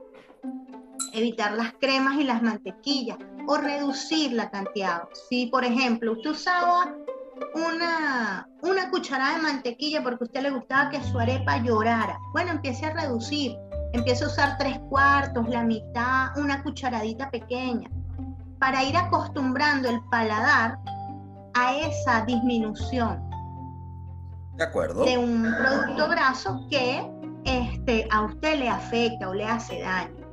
evitar 1.13 1.53
las 1.53 1.73
cremas 1.75 2.17
y 2.17 2.25
las 2.25 2.43
mantequillas 2.43 3.19
o 3.47 3.57
reducir 3.57 4.33
la 4.33 4.51
cantidad. 4.51 5.03
Si, 5.29 5.47
por 5.47 5.65
ejemplo, 5.65 6.13
usted 6.13 6.31
usaba 6.31 6.95
una, 7.55 8.49
una 8.63 8.91
cucharada 8.91 9.37
de 9.37 9.43
mantequilla 9.43 10.03
porque 10.03 10.25
a 10.25 10.27
usted 10.27 10.43
le 10.43 10.51
gustaba 10.51 10.91
que 10.91 11.03
su 11.03 11.19
arepa 11.19 11.59
llorara, 11.59 12.19
bueno, 12.33 12.53
empiece 12.53 12.87
a 12.87 12.93
reducir, 12.93 13.57
empiece 13.93 14.25
a 14.25 14.29
usar 14.29 14.59
tres 14.59 14.79
cuartos, 14.89 15.49
la 15.49 15.63
mitad, 15.63 16.37
una 16.37 16.63
cucharadita 16.63 17.31
pequeña, 17.31 17.91
para 18.59 18.83
ir 18.85 18.97
acostumbrando 18.97 19.89
el 19.89 20.01
paladar 20.11 20.79
a 21.55 21.77
esa 21.77 22.25
disminución. 22.25 23.23
De 24.55 24.65
acuerdo. 24.65 25.05
De 25.05 25.19
un 25.19 25.43
producto 25.43 26.09
graso 26.09 26.67
que 26.71 27.07
este, 27.45 28.09
a 28.11 28.23
usted 28.23 28.59
le 28.59 28.69
afecta 28.69 29.29
o 29.29 29.35
le 29.35 29.45
hace 29.45 29.81
daño. 29.81 30.26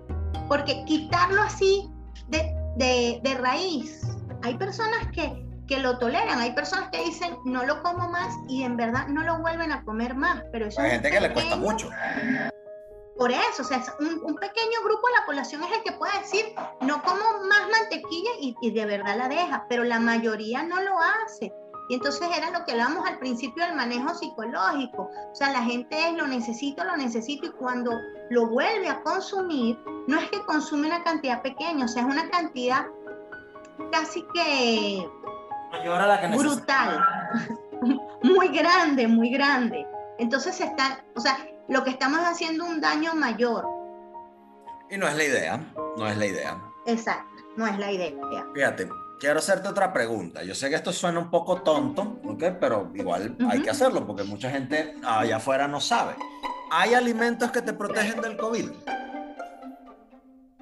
Porque 0.48 0.84
quitarlo 0.86 1.42
así 1.42 1.90
de, 2.28 2.54
de, 2.78 3.20
de 3.24 3.34
raíz, 3.36 4.02
hay 4.44 4.58
personas 4.58 5.08
que, 5.14 5.46
que 5.68 5.80
lo 5.80 5.98
toleran, 5.98 6.40
hay 6.40 6.54
personas 6.54 6.90
que 6.90 7.04
dicen 7.04 7.38
no 7.46 7.66
lo 7.66 7.82
como 7.82 8.10
más 8.10 8.34
y 8.48 8.64
en 8.64 8.78
verdad 8.78 9.08
no 9.08 9.24
lo 9.24 9.40
vuelven 9.40 9.72
a 9.72 9.84
comer 9.84 10.16
más. 10.16 10.44
Pero 10.52 10.68
eso 10.68 10.82
hay 10.82 10.92
gente 10.92 11.10
que 11.12 11.22
le 11.22 11.34
cuesta 11.34 11.56
mucho. 11.56 11.90
Por 13.18 13.32
eso, 13.32 13.62
o 13.62 13.64
sea, 13.64 13.82
un, 14.00 14.22
un, 14.24 14.36
pequeño 14.36 14.82
grupo 14.84 15.08
de 15.08 15.14
la 15.20 15.26
población 15.26 15.64
es 15.64 15.72
el 15.72 15.84
que 15.84 15.92
puede 15.94 16.18
decir, 16.20 16.46
no 16.82 17.02
como 17.04 17.24
más 17.48 17.70
mantequilla 17.72 18.32
y, 18.42 18.56
y, 18.62 18.72
de 18.72 18.86
verdad 18.86 19.16
la 19.18 19.30
deja, 19.30 19.66
pero 19.70 19.84
la 19.84 20.00
mayoría 20.00 20.64
no 20.64 20.82
lo 20.82 21.00
hace. 21.00 21.54
Y 21.90 21.96
entonces 21.96 22.28
era 22.36 22.52
lo 22.52 22.66
que 22.66 22.72
hablábamos 22.72 23.06
al 23.06 23.20
principio 23.20 23.66
del 23.66 23.75
manejo 23.75 24.13
psicológico. 24.16 25.10
O 25.32 25.36
sea, 25.36 25.52
la 25.52 25.63
gente 25.63 26.10
es 26.10 26.13
lo 26.13 26.28
necesito, 26.28 26.84
lo 26.84 26.96
necesito 26.96 27.48
y 27.48 27.52
cuando 27.52 27.92
lo 28.30 28.48
vuelve 28.48 28.88
a 28.90 29.02
consumir, 29.02 29.78
no 30.08 30.20
es 30.20 30.30
que 30.30 30.42
consume 30.46 30.88
una 30.88 31.04
cantidad 31.04 31.42
pequeña, 31.42 31.86
o 31.86 31.88
sea, 31.88 32.04
es 32.04 32.08
una 32.08 32.30
cantidad 32.30 32.86
casi 33.92 34.25
que 34.34 35.10
brutal, 36.38 37.04
muy 38.24 38.48
grande, 38.50 39.08
muy 39.08 39.32
grande. 39.32 39.88
Entonces 40.20 40.60
está, 40.62 41.04
o 41.16 41.20
sea, 41.20 41.38
lo 41.68 41.84
que 41.84 41.90
estamos 41.90 42.20
haciendo 42.20 42.66
un 42.66 42.80
daño 42.80 43.13
mayor. 43.16 43.68
Y 44.90 44.98
no 44.98 45.08
es 45.08 45.16
la 45.16 45.24
idea, 45.24 45.60
no 45.98 46.08
es 46.08 46.18
la 46.18 46.25
idea. 46.25 46.62
Exacto, 46.86 47.44
no 47.58 47.66
es 47.66 47.78
la 47.80 47.92
idea. 47.92 48.13
Fíjate, 48.54 48.88
quiero 49.20 49.39
hacerte 49.39 49.67
otra 49.67 49.93
pregunta. 49.93 50.43
Yo 50.43 50.55
sé 50.55 50.70
que 50.70 50.75
esto 50.75 50.91
suena 50.91 51.20
un 51.20 51.29
poco 51.29 51.62
tonto, 51.62 52.20
¿ok? 52.25 52.43
Pero 52.60 52.91
igual 52.93 53.36
hay 53.50 53.62
que 53.62 53.70
hacerlo 53.70 54.05
porque 54.05 54.24
mucha 54.24 54.50
gente 54.50 54.96
allá 55.03 55.38
afuera 55.38 55.67
no 55.67 55.79
sabe. 55.79 56.15
¿Hay 56.72 56.93
alimentos 56.93 57.51
que 57.51 57.62
te 57.62 57.74
protegen 57.74 58.22
del 58.22 58.38
COVID? 58.38 58.70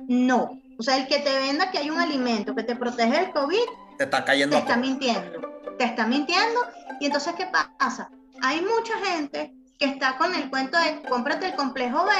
No. 0.07 0.59
O 0.77 0.83
sea, 0.83 0.97
el 0.97 1.07
que 1.07 1.19
te 1.19 1.39
venda 1.39 1.71
que 1.71 1.77
hay 1.77 1.89
un 1.89 1.99
alimento 1.99 2.55
que 2.55 2.63
te 2.63 2.75
protege 2.75 3.21
del 3.21 3.31
COVID, 3.31 3.59
te 3.97 4.03
está 4.05 4.25
cayendo. 4.25 4.55
Te 4.55 4.61
está 4.61 4.77
mintiendo. 4.77 5.41
Te 5.77 5.85
está 5.85 6.07
mintiendo. 6.07 6.59
Y 6.99 7.05
entonces, 7.05 7.33
¿qué 7.35 7.47
pasa? 7.79 8.09
Hay 8.41 8.61
mucha 8.61 8.97
gente 9.05 9.53
que 9.77 9.85
está 9.85 10.17
con 10.17 10.33
el 10.35 10.49
cuento 10.49 10.77
de 10.77 11.01
cómprate 11.07 11.47
el 11.47 11.55
complejo 11.55 12.05
B 12.05 12.11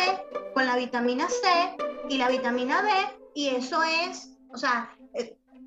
con 0.54 0.66
la 0.66 0.76
vitamina 0.76 1.28
C 1.28 1.76
y 2.10 2.18
la 2.18 2.28
vitamina 2.28 2.82
D 2.82 2.90
y 3.36 3.50
eso 3.50 3.82
es, 3.84 4.32
o 4.50 4.58
sea, 4.58 4.90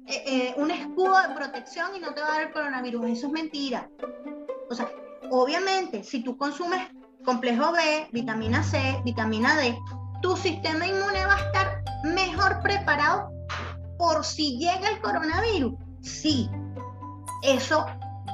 eh, 0.06 0.22
eh, 0.26 0.54
un 0.58 0.70
escudo 0.70 1.14
de 1.22 1.34
protección 1.34 1.96
y 1.96 2.00
no 2.00 2.12
te 2.12 2.20
va 2.20 2.26
a 2.26 2.32
dar 2.32 2.42
el 2.42 2.52
coronavirus. 2.52 3.06
Eso 3.06 3.26
es 3.28 3.32
mentira. 3.32 3.88
O 4.70 4.74
sea, 4.74 4.90
obviamente, 5.30 6.04
si 6.04 6.22
tú 6.22 6.36
consumes 6.36 6.80
complejo 7.24 7.72
B, 7.72 8.08
vitamina 8.12 8.62
C, 8.62 9.00
vitamina 9.04 9.56
D, 9.56 9.74
tu 10.20 10.36
sistema 10.36 10.86
inmune 10.86 11.24
va 11.24 11.36
a 11.36 11.46
estar 11.46 11.84
mejor 12.04 12.60
preparado 12.62 13.30
por 13.98 14.24
si 14.24 14.58
llega 14.58 14.90
el 14.90 15.00
coronavirus. 15.00 15.74
Sí, 16.02 16.50
eso 17.42 17.86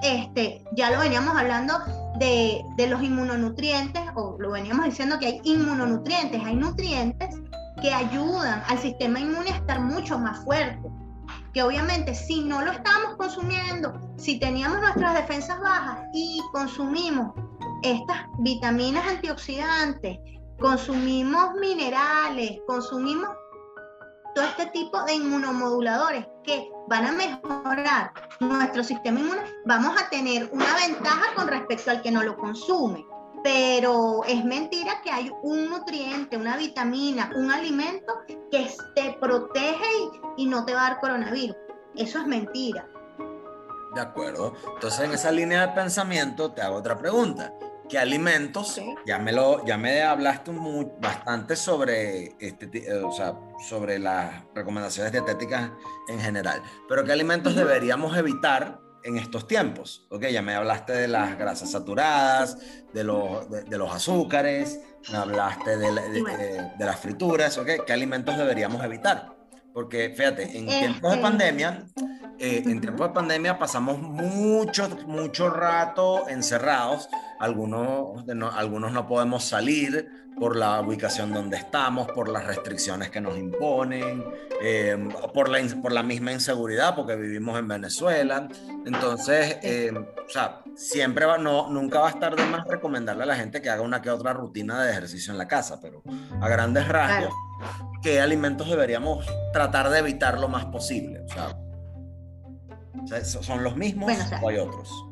este, 0.03 0.65
ya 0.73 0.91
lo 0.91 0.99
veníamos 0.99 1.37
hablando 1.37 1.75
de, 2.19 2.65
de 2.77 2.87
los 2.89 3.01
inmunonutrientes, 3.01 4.03
o 4.17 4.37
lo 4.41 4.51
veníamos 4.51 4.87
diciendo 4.87 5.21
que 5.21 5.27
hay 5.27 5.41
inmunonutrientes, 5.45 6.43
hay 6.45 6.57
nutrientes 6.57 7.37
que 7.81 7.95
ayudan 7.95 8.63
al 8.67 8.79
sistema 8.79 9.21
inmune 9.21 9.51
a 9.51 9.57
estar 9.57 9.81
mucho 9.81 10.19
más 10.19 10.45
fuerte 10.45 10.91
que 11.53 11.63
obviamente 11.63 12.15
si 12.15 12.43
no 12.43 12.63
lo 12.63 12.73
estamos 12.73 13.17
consumiendo, 13.17 13.93
si 14.17 14.39
teníamos 14.39 14.81
nuestras 14.81 15.15
defensas 15.15 15.59
bajas 15.61 15.99
y 16.13 16.41
consumimos 16.53 17.35
estas 17.83 18.27
vitaminas 18.39 19.07
antioxidantes, 19.07 20.19
consumimos 20.59 21.55
minerales, 21.55 22.59
consumimos 22.67 23.29
todo 24.35 24.45
este 24.45 24.67
tipo 24.67 25.03
de 25.05 25.15
inmunomoduladores 25.15 26.27
que 26.45 26.71
van 26.89 27.07
a 27.07 27.13
mejorar 27.13 28.13
nuestro 28.39 28.85
sistema 28.85 29.19
inmune, 29.19 29.43
vamos 29.67 30.01
a 30.01 30.09
tener 30.09 30.49
una 30.53 30.77
ventaja 30.87 31.35
con 31.35 31.49
respecto 31.49 31.91
al 31.91 32.03
que 32.03 32.11
no 32.11 32.23
lo 32.23 32.37
consume 32.37 33.05
pero 33.43 34.23
es 34.25 34.45
mentira 34.45 35.01
que 35.03 35.11
hay 35.11 35.31
un 35.43 35.71
nutriente, 35.71 36.37
una 36.37 36.57
vitamina, 36.57 37.31
un 37.35 37.51
alimento 37.51 38.13
que 38.27 38.39
te 38.95 39.17
protege 39.21 39.87
y, 40.37 40.47
no 40.47 40.65
te 40.65 40.75
va 40.75 40.87
a 40.87 40.91
dar 40.91 41.01
coronavirus. 41.01 41.57
Eso 41.97 42.21
es 42.21 42.27
mentira. 42.27 42.87
De 43.95 44.01
acuerdo. 44.01 44.55
Entonces, 44.75 45.01
en 45.01 45.13
esa 45.13 45.33
línea 45.33 45.67
de 45.67 45.73
pensamiento, 45.73 46.53
te 46.53 46.63
hago 46.63 46.77
otra 46.77 46.97
pregunta. 46.97 47.53
¿Qué 47.89 47.99
alimentos? 47.99 48.81
Ya, 49.05 49.19
me 49.19 49.33
lo, 49.33 49.65
ya 49.65 49.77
me 49.77 50.03
hablaste 50.03 50.53
muy, 50.53 50.87
bastante 51.01 51.57
sobre, 51.57 52.37
este, 52.39 52.71
eh, 52.73 53.03
o 53.03 53.11
sea, 53.11 53.35
sobre 53.69 53.99
las 53.99 54.45
recomendaciones 54.55 55.11
dietéticas 55.11 55.73
en 56.09 56.21
general, 56.21 56.63
pero 56.89 57.05
¿qué 57.05 57.11
alimentos 57.11 57.57
deberíamos 57.57 58.17
evitar 58.17 58.79
en 59.05 59.17
estos 59.17 59.47
tiempos. 59.47 60.07
Ok, 60.11 60.27
ya 60.27 60.43
me 60.43 60.55
hablaste 60.55 60.93
de 60.93 61.09
las 61.09 61.39
grasas 61.39 61.71
saturadas, 61.71 62.59
de, 62.93 63.05
los, 63.05 63.51
de, 63.51 63.79
los 63.79 63.93
azúcares, 63.93 64.81
me 65.11 65.17
hablaste 65.19 65.77
de, 65.77 65.93
de, 65.93 66.85
las 66.85 66.99
frituras, 67.01 67.57
ok, 67.59 67.85
¿qué 67.87 67.93
alimentos 67.93 68.37
deberíamos 68.37 68.85
evitar? 68.85 69.35
Porque 69.73 70.13
fíjate, 70.17 70.57
en 70.57 70.67
tiempos 70.67 71.11
de 71.11 71.17
este, 71.17 71.23
pandemia, 71.23 71.87
eh, 72.41 72.63
en 72.65 72.81
tiempos 72.81 73.09
de 73.09 73.15
pandemia 73.15 73.59
pasamos 73.59 74.01
mucho, 74.01 74.89
mucho 75.07 75.51
rato 75.51 76.27
encerrados. 76.29 77.09
Algunos, 77.39 78.25
no, 78.27 78.51
algunos 78.51 78.93
no 78.93 79.07
podemos 79.07 79.45
salir 79.45 80.11
por 80.39 80.57
la 80.57 80.81
ubicación 80.81 81.35
donde 81.35 81.59
estamos, 81.59 82.11
por 82.13 82.31
las 82.31 82.47
restricciones 82.47 83.11
que 83.11 83.21
nos 83.21 83.37
imponen, 83.37 84.25
eh, 84.63 84.97
por, 85.35 85.51
la, 85.51 85.61
por 85.83 85.93
la 85.93 86.03
misma 86.03 86.33
inseguridad, 86.33 86.95
porque 86.95 87.15
vivimos 87.15 87.59
en 87.59 87.69
Venezuela. 87.69 88.49
Entonces, 88.87 89.59
eh, 89.63 89.93
o 89.93 90.31
sea, 90.31 90.63
siempre 90.75 91.27
va, 91.27 91.37
no, 91.37 91.69
nunca 91.69 92.01
va 92.01 92.09
a 92.09 92.11
estar 92.11 92.35
de 92.35 92.47
más 92.47 92.67
recomendarle 92.67 93.25
a 93.25 93.27
la 93.27 93.37
gente 93.37 93.61
que 93.61 93.69
haga 93.69 93.83
una 93.83 94.01
que 94.01 94.09
otra 94.09 94.33
rutina 94.33 94.83
de 94.83 94.93
ejercicio 94.93 95.31
en 95.31 95.39
la 95.39 95.47
casa, 95.47 95.79
pero 95.81 96.03
a 96.41 96.49
grandes 96.49 96.89
rasgos 96.89 97.35
qué 98.03 98.21
alimentos 98.21 98.69
deberíamos 98.69 99.27
tratar 99.53 99.91
de 99.91 99.99
evitar 99.99 100.39
lo 100.41 100.49
más 100.49 100.65
posible. 100.67 101.21
O 101.21 101.29
sea, 101.29 101.55
¿son 103.25 103.65
los 103.65 103.77
mismos 103.77 104.13
o, 104.43 104.49
hay 104.49 104.59
otros? 104.59 105.07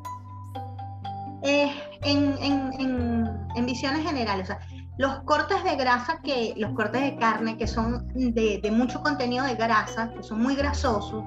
Eh, 1.43 1.73
en, 2.03 2.37
en, 2.43 3.39
en, 3.55 3.67
visiones 3.67 4.05
generales, 4.05 4.51
o 4.51 4.53
sea, 4.53 4.61
los 4.99 5.21
cortes 5.21 5.63
de 5.63 5.77
grasa, 5.77 6.21
que, 6.23 6.55
los 6.57 6.73
cortes 6.75 7.03
de 7.03 7.17
carne 7.17 7.57
que 7.57 7.67
son 7.67 8.09
de, 8.15 8.71
mucho 8.73 9.01
contenido 9.03 9.45
de 9.45 9.55
grasa, 9.55 10.11
que 10.13 10.23
son 10.23 10.43
muy 10.43 10.57
grasosos, 10.57 11.25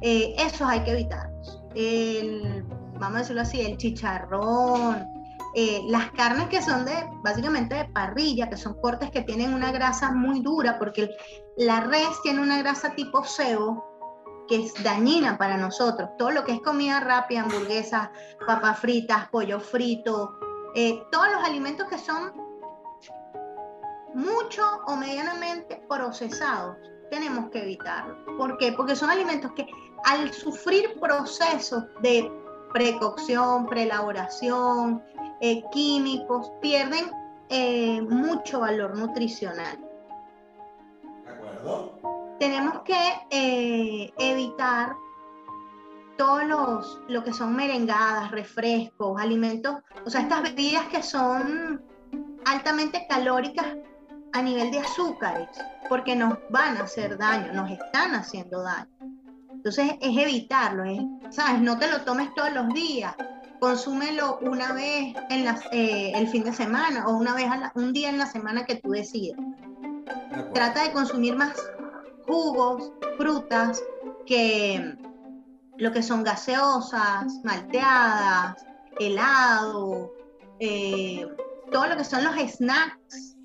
eh, 0.00 0.34
esos 0.38 0.62
hay 0.62 0.80
que 0.80 0.92
evitarlos. 0.92 1.62
vamos 2.98 3.16
a 3.16 3.18
decirlo 3.18 3.42
así, 3.42 3.60
el 3.60 3.76
chicharrón, 3.76 5.06
eh, 5.54 5.82
las 5.88 6.10
carnes 6.12 6.48
que 6.48 6.62
son 6.62 6.84
de 6.84 6.92
básicamente 7.22 7.74
de 7.74 7.84
parrilla, 7.86 8.48
que 8.48 8.56
son 8.56 8.74
cortes 8.80 9.10
que 9.10 9.22
tienen 9.22 9.54
una 9.54 9.72
grasa 9.72 10.12
muy 10.12 10.40
dura, 10.40 10.78
porque 10.78 11.10
la 11.56 11.80
res 11.80 12.08
tiene 12.22 12.40
una 12.40 12.58
grasa 12.58 12.94
tipo 12.94 13.24
cebo 13.24 13.87
que 14.48 14.64
es 14.64 14.82
dañina 14.82 15.38
para 15.38 15.56
nosotros. 15.56 16.10
Todo 16.18 16.30
lo 16.30 16.44
que 16.44 16.52
es 16.52 16.60
comida 16.60 17.00
rápida, 17.00 17.42
hamburguesas, 17.42 18.10
papas 18.46 18.78
fritas, 18.78 19.28
pollo 19.28 19.60
frito, 19.60 20.38
eh, 20.74 21.02
todos 21.10 21.30
los 21.32 21.44
alimentos 21.44 21.88
que 21.88 21.98
son 21.98 22.32
mucho 24.14 24.62
o 24.86 24.96
medianamente 24.96 25.82
procesados, 25.88 26.76
tenemos 27.10 27.50
que 27.50 27.62
evitarlo. 27.62 28.16
¿Por 28.36 28.58
qué? 28.58 28.72
Porque 28.72 28.96
son 28.96 29.10
alimentos 29.10 29.52
que 29.52 29.66
al 30.04 30.32
sufrir 30.32 30.98
procesos 31.00 31.84
de 32.02 32.30
precocción, 32.72 33.66
preelaboración, 33.66 35.02
eh, 35.40 35.62
químicos, 35.70 36.50
pierden 36.60 37.10
eh, 37.48 38.00
mucho 38.02 38.60
valor 38.60 38.96
nutricional. 38.96 39.78
¿De 41.24 41.30
acuerdo? 41.30 42.17
Tenemos 42.38 42.82
que 42.82 42.96
eh, 43.30 44.12
evitar 44.18 44.96
todos 46.16 46.44
los, 46.44 47.00
lo 47.08 47.22
que 47.24 47.32
son 47.32 47.54
merengadas, 47.54 48.30
refrescos, 48.30 49.20
alimentos, 49.20 49.76
o 50.04 50.10
sea, 50.10 50.22
estas 50.22 50.42
bebidas 50.42 50.86
que 50.88 51.02
son 51.02 51.82
altamente 52.44 53.06
calóricas 53.08 53.66
a 54.32 54.42
nivel 54.42 54.70
de 54.70 54.80
azúcares, 54.80 55.48
porque 55.88 56.14
nos 56.16 56.38
van 56.50 56.76
a 56.76 56.82
hacer 56.82 57.16
daño, 57.16 57.52
nos 57.52 57.70
están 57.70 58.14
haciendo 58.14 58.62
daño. 58.62 58.88
Entonces 59.52 59.92
es 60.00 60.16
evitarlo, 60.16 60.84
¿sabes? 61.30 61.60
No 61.60 61.78
te 61.78 61.90
lo 61.90 62.02
tomes 62.02 62.32
todos 62.34 62.52
los 62.52 62.68
días, 62.74 63.14
consúmelo 63.60 64.38
una 64.42 64.72
vez 64.72 65.14
en 65.30 65.46
eh, 65.72 66.12
el 66.14 66.28
fin 66.28 66.44
de 66.44 66.52
semana 66.52 67.06
o 67.06 67.16
una 67.16 67.34
vez 67.34 67.48
un 67.74 67.92
día 67.92 68.08
en 68.08 68.18
la 68.18 68.26
semana 68.26 68.64
que 68.64 68.76
tú 68.76 68.90
decidas. 68.90 69.40
Trata 70.54 70.84
de 70.84 70.92
consumir 70.92 71.36
más 71.36 71.54
jugos, 72.28 72.92
frutas, 73.16 73.82
que 74.26 74.96
lo 75.78 75.92
que 75.92 76.02
son 76.02 76.22
gaseosas, 76.22 77.40
malteadas, 77.42 78.64
helado, 79.00 80.12
eh, 80.60 81.26
todo 81.72 81.86
lo 81.86 81.96
que 81.96 82.04
son 82.04 82.24
los 82.24 82.34
snacks 82.36 83.36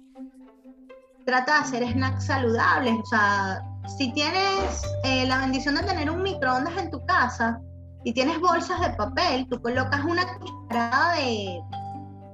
trata 1.25 1.53
de 1.53 1.59
hacer 1.59 1.91
snacks 1.91 2.25
saludables. 2.25 2.95
O 3.01 3.05
sea, 3.05 3.63
si 3.97 4.11
tienes 4.13 4.83
eh, 5.03 5.25
la 5.27 5.39
bendición 5.39 5.75
de 5.75 5.83
tener 5.83 6.09
un 6.09 6.21
microondas 6.21 6.75
en 6.77 6.91
tu 6.91 7.03
casa 7.05 7.59
y 8.03 8.13
tienes 8.13 8.39
bolsas 8.39 8.79
de 8.81 8.89
papel, 8.91 9.47
tú 9.49 9.61
colocas 9.61 10.03
una 10.03 10.25
cucharada 10.37 11.15
de 11.15 11.61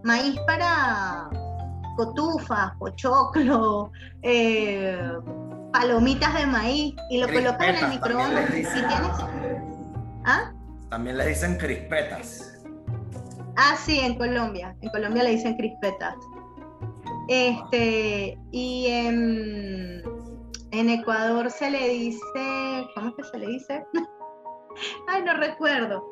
maíz 0.04 0.40
para 0.48 1.30
cotufas, 1.98 2.72
pochoclo, 2.80 3.92
eh, 4.22 5.12
palomitas 5.72 6.34
de 6.34 6.46
maíz 6.48 6.96
y 7.10 7.20
lo 7.20 7.28
colocas 7.28 7.68
en 7.68 7.76
el 7.76 7.90
microondas. 7.90 8.52
tienes... 8.52 8.72
¿Ah? 10.26 10.52
También 10.90 11.18
le 11.18 11.28
dicen 11.28 11.58
crispetas. 11.58 12.60
Ah, 13.56 13.76
sí, 13.78 14.00
en 14.00 14.18
Colombia. 14.18 14.76
En 14.82 14.90
Colombia 14.90 15.24
le 15.24 15.32
dicen 15.32 15.56
crispetas. 15.56 16.16
Este, 17.28 18.40
y 18.52 18.88
en, 18.88 20.04
Ecuador 20.72 21.52
se 21.52 21.70
le 21.70 21.90
dice, 21.90 22.88
¿cómo 22.96 23.10
es 23.10 23.16
que 23.18 23.24
se 23.24 23.38
le 23.38 23.48
dice? 23.48 23.84
Ay, 25.08 25.24
no 25.24 25.36
recuerdo. 25.36 26.04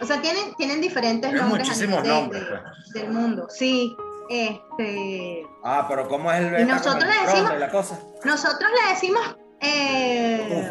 O 0.00 0.04
sea, 0.04 0.20
tienen, 0.20 0.54
tienen 0.56 0.80
diferentes 0.80 1.32
nombres, 1.32 1.68
muchísimos 1.68 2.04
nombres 2.04 2.42
pues. 2.48 2.92
del 2.94 3.12
mundo. 3.12 3.46
Sí, 3.50 3.94
este. 4.28 5.46
Ah, 5.64 5.86
pero 5.88 6.08
¿cómo 6.08 6.30
es 6.32 6.40
el 6.40 6.60
y 6.60 6.64
nosotros 6.64 7.04
le 7.04 7.26
decimos, 7.26 7.58
la 7.58 7.70
cosa? 7.70 7.98
Nosotros 8.24 8.70
le 8.70 8.92
decimos 8.92 9.36
eh, 9.60 10.68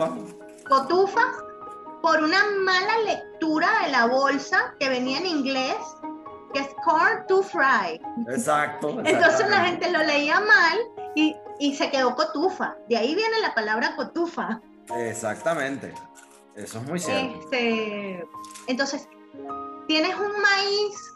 cotufas 0.67 1.25
por 2.01 2.21
una 2.21 2.39
mala 2.63 2.97
lectura 3.05 3.69
de 3.85 3.91
la 3.91 4.07
bolsa 4.07 4.73
que 4.79 4.89
venía 4.89 5.19
en 5.19 5.27
inglés 5.27 5.77
que 6.53 6.59
es 6.59 6.67
corn 6.83 7.25
to 7.27 7.41
fry. 7.41 8.01
Exacto. 8.29 8.99
Entonces 9.05 9.49
la 9.49 9.65
gente 9.65 9.89
lo 9.91 9.99
leía 9.99 10.39
mal 10.39 10.79
y, 11.15 11.35
y, 11.59 11.75
se 11.75 11.89
quedó 11.89 12.15
cotufa. 12.15 12.75
De 12.89 12.97
ahí 12.97 13.15
viene 13.15 13.39
la 13.41 13.53
palabra 13.53 13.95
cotufa. 13.95 14.61
Exactamente. 14.97 15.93
Eso 16.55 16.79
es 16.79 16.87
muy 16.87 16.99
cierto. 16.99 17.39
Este, 17.39 18.23
entonces, 18.67 19.07
tienes 19.87 20.15
un 20.15 20.41
maíz 20.41 21.13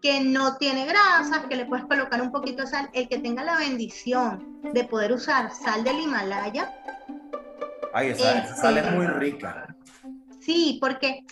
que 0.00 0.20
no 0.20 0.56
tiene 0.56 0.86
grasas, 0.86 1.46
que 1.48 1.56
le 1.56 1.66
puedes 1.66 1.84
colocar 1.86 2.20
un 2.22 2.30
poquito 2.30 2.62
de 2.62 2.68
sal. 2.68 2.90
El 2.92 3.08
que 3.08 3.18
tenga 3.18 3.42
la 3.44 3.58
bendición 3.58 4.60
de 4.62 4.84
poder 4.84 5.12
usar 5.12 5.52
sal 5.52 5.84
del 5.84 6.00
Himalaya. 6.00 6.72
Ay, 7.92 8.10
esa 8.10 8.54
sal 8.54 8.78
es 8.78 8.90
muy 8.92 9.06
rica. 9.06 9.74
Sí, 10.40 10.78
porque 10.80 11.24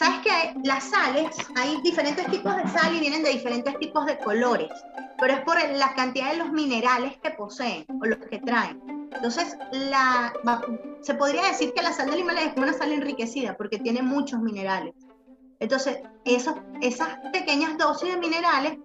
Sabes 0.00 0.20
que 0.20 0.54
las 0.64 0.84
sales, 0.84 1.36
hay 1.56 1.78
diferentes 1.82 2.26
tipos 2.30 2.56
de 2.56 2.66
sal 2.68 2.96
y 2.96 3.00
vienen 3.00 3.22
de 3.22 3.28
diferentes 3.28 3.78
tipos 3.78 4.06
de 4.06 4.16
colores, 4.16 4.70
pero 5.18 5.34
es 5.34 5.40
por 5.40 5.56
la 5.74 5.94
cantidad 5.94 6.30
de 6.30 6.38
los 6.38 6.50
minerales 6.52 7.18
que 7.22 7.32
poseen 7.32 7.84
o 8.00 8.06
los 8.06 8.18
que 8.18 8.38
traen. 8.38 8.80
Entonces, 9.14 9.58
la, 9.72 10.32
se 11.02 11.12
podría 11.12 11.42
decir 11.42 11.74
que 11.74 11.82
la 11.82 11.92
sal 11.92 12.10
del 12.10 12.20
Himalaya 12.20 12.46
es 12.46 12.54
como 12.54 12.62
una 12.62 12.72
sal 12.72 12.92
enriquecida 12.92 13.58
porque 13.58 13.78
tiene 13.78 14.00
muchos 14.00 14.40
minerales. 14.40 14.94
Entonces, 15.60 15.98
esas 16.24 17.18
pequeñas 17.32 17.76
dosis 17.78 18.14
de 18.14 18.18
minerales 18.18 18.78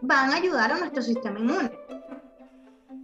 van 0.00 0.32
a 0.32 0.36
ayudar 0.36 0.72
a 0.72 0.78
nuestro 0.78 1.02
sistema 1.02 1.38
inmune. 1.38 1.70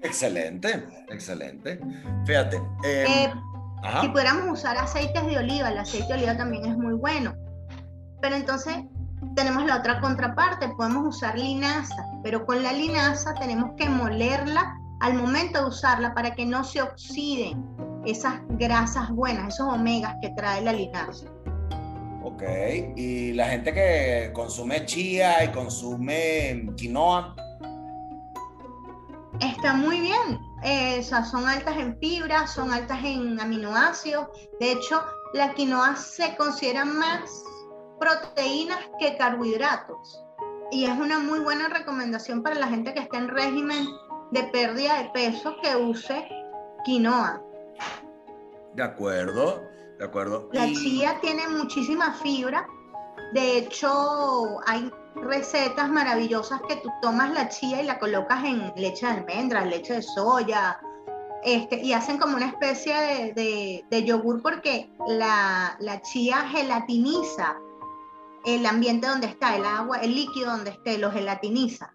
Excelente, 0.02 0.86
excelente. 1.08 1.80
Fíjate. 2.24 2.56
Em, 2.56 3.06
eh, 3.06 3.32
si 4.00 4.08
pudiéramos 4.08 4.58
usar 4.58 4.76
aceites 4.78 5.24
de 5.26 5.38
oliva, 5.38 5.70
el 5.70 5.78
aceite 5.78 6.08
de 6.08 6.14
oliva 6.14 6.36
también 6.36 6.64
es 6.66 6.76
muy 6.76 6.94
bueno. 6.94 7.34
Pero 8.20 8.34
entonces 8.34 8.76
tenemos 9.34 9.64
la 9.66 9.76
otra 9.76 10.00
contraparte, 10.00 10.68
podemos 10.70 11.16
usar 11.16 11.38
linaza, 11.38 12.06
pero 12.22 12.46
con 12.46 12.62
la 12.62 12.72
linaza 12.72 13.34
tenemos 13.34 13.72
que 13.76 13.88
molerla 13.88 14.76
al 15.00 15.14
momento 15.14 15.60
de 15.60 15.68
usarla 15.68 16.14
para 16.14 16.34
que 16.34 16.46
no 16.46 16.64
se 16.64 16.82
oxiden 16.82 17.64
esas 18.04 18.40
grasas 18.50 19.10
buenas, 19.10 19.54
esos 19.54 19.72
omegas 19.72 20.14
que 20.22 20.30
trae 20.30 20.62
la 20.62 20.72
linaza. 20.72 21.26
Ok, 22.22 22.42
y 22.96 23.32
la 23.32 23.46
gente 23.48 23.72
que 23.72 24.32
consume 24.34 24.84
chía 24.86 25.44
y 25.44 25.52
consume 25.52 26.68
quinoa. 26.76 27.34
Está 29.40 29.74
muy 29.74 30.00
bien, 30.00 30.40
eh, 30.64 31.00
son 31.02 31.46
altas 31.46 31.76
en 31.76 31.96
fibra, 31.98 32.46
son 32.48 32.72
altas 32.72 32.98
en 33.04 33.38
aminoácidos. 33.40 34.26
De 34.58 34.72
hecho, 34.72 35.00
la 35.32 35.54
quinoa 35.54 35.94
se 35.94 36.34
considera 36.36 36.84
más 36.84 37.44
proteínas 38.00 38.80
que 38.98 39.16
carbohidratos. 39.16 40.24
Y 40.72 40.84
es 40.86 40.98
una 40.98 41.20
muy 41.20 41.38
buena 41.38 41.68
recomendación 41.68 42.42
para 42.42 42.56
la 42.56 42.66
gente 42.66 42.92
que 42.94 43.00
está 43.00 43.18
en 43.18 43.28
régimen 43.28 43.86
de 44.32 44.42
pérdida 44.44 45.02
de 45.02 45.10
peso 45.10 45.56
que 45.62 45.76
use 45.76 46.28
quinoa. 46.84 47.40
De 48.74 48.82
acuerdo, 48.82 49.67
de 49.98 50.04
acuerdo. 50.04 50.48
La 50.52 50.66
chía 50.72 51.18
tiene 51.20 51.48
muchísima 51.48 52.14
fibra. 52.14 52.66
De 53.32 53.58
hecho, 53.58 54.60
hay 54.66 54.90
recetas 55.16 55.90
maravillosas 55.90 56.60
que 56.68 56.76
tú 56.76 56.88
tomas 57.02 57.32
la 57.32 57.48
chía 57.48 57.82
y 57.82 57.86
la 57.86 57.98
colocas 57.98 58.44
en 58.44 58.72
leche 58.76 59.06
de 59.06 59.12
almendras, 59.12 59.66
leche 59.66 59.94
de 59.94 60.02
soya, 60.02 60.80
este, 61.42 61.80
y 61.82 61.92
hacen 61.92 62.18
como 62.18 62.36
una 62.36 62.46
especie 62.46 63.32
de, 63.34 63.84
de, 63.90 64.04
yogur 64.04 64.42
porque 64.42 64.90
la, 65.06 65.76
la, 65.80 66.00
chía 66.02 66.38
gelatiniza 66.48 67.56
el 68.44 68.66
ambiente 68.66 69.06
donde 69.06 69.26
está, 69.26 69.56
el 69.56 69.64
agua, 69.64 69.98
el 69.98 70.14
líquido 70.14 70.50
donde 70.50 70.70
esté, 70.70 70.98
lo 70.98 71.10
gelatiniza. 71.10 71.92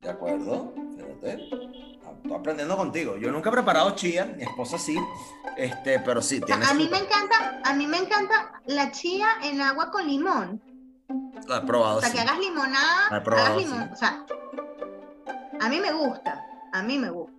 De 0.00 0.10
acuerdo, 0.10 0.72
fíjate. 0.94 1.93
Estoy 2.22 2.38
aprendiendo 2.38 2.76
contigo. 2.76 3.16
Yo 3.16 3.30
nunca 3.30 3.50
he 3.50 3.52
preparado 3.52 3.90
chía, 3.94 4.24
mi 4.36 4.42
esposa 4.42 4.78
sí, 4.78 4.96
este, 5.56 5.98
pero 6.00 6.22
sí. 6.22 6.40
a 6.48 6.74
mí 6.74 6.88
me 6.90 6.98
encanta, 6.98 7.60
a 7.64 7.74
mí 7.74 7.86
me 7.86 7.98
encanta 7.98 8.60
la 8.66 8.90
chía 8.90 9.28
en 9.42 9.60
agua 9.60 9.90
con 9.90 10.06
limón. 10.06 10.62
Lo 11.46 11.56
he 11.56 11.60
probado. 11.62 11.98
O 11.98 12.00
sea, 12.00 12.12
que 12.12 12.20
hagas 12.20 12.38
limonada, 12.38 13.08
hagas 13.08 13.56
limón. 13.56 13.90
O 13.92 13.96
sea, 13.96 14.24
a 15.60 15.68
mí 15.68 15.80
me 15.80 15.92
gusta, 15.92 16.44
a 16.72 16.82
mí 16.82 16.98
me 16.98 17.10
gusta. 17.10 17.34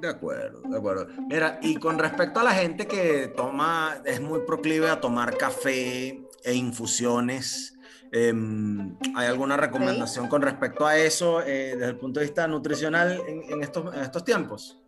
De 0.00 0.08
acuerdo, 0.08 0.62
de 0.62 0.76
acuerdo. 0.76 1.06
Mira, 1.28 1.58
y 1.62 1.76
con 1.76 1.98
respecto 1.98 2.40
a 2.40 2.42
la 2.42 2.52
gente 2.52 2.86
que 2.86 3.28
toma, 3.36 3.98
es 4.04 4.20
muy 4.20 4.40
proclive 4.40 4.90
a 4.90 5.00
tomar 5.00 5.36
café, 5.36 6.26
e 6.44 6.54
infusiones. 6.54 7.74
Em, 8.12 8.94
¿Hay 9.16 9.26
alguna 9.26 9.56
recomendación 9.56 10.28
con 10.28 10.42
respecto 10.42 10.86
a 10.86 10.96
eso 10.98 11.40
eh, 11.40 11.76
desde 11.76 11.88
el 11.88 11.96
punto 11.96 12.20
de 12.20 12.26
vista 12.26 12.46
nutricional 12.46 13.22
en, 13.26 13.62
estos, 13.62 13.94
en 13.94 14.02
estos 14.02 14.24
tiempos? 14.24 14.82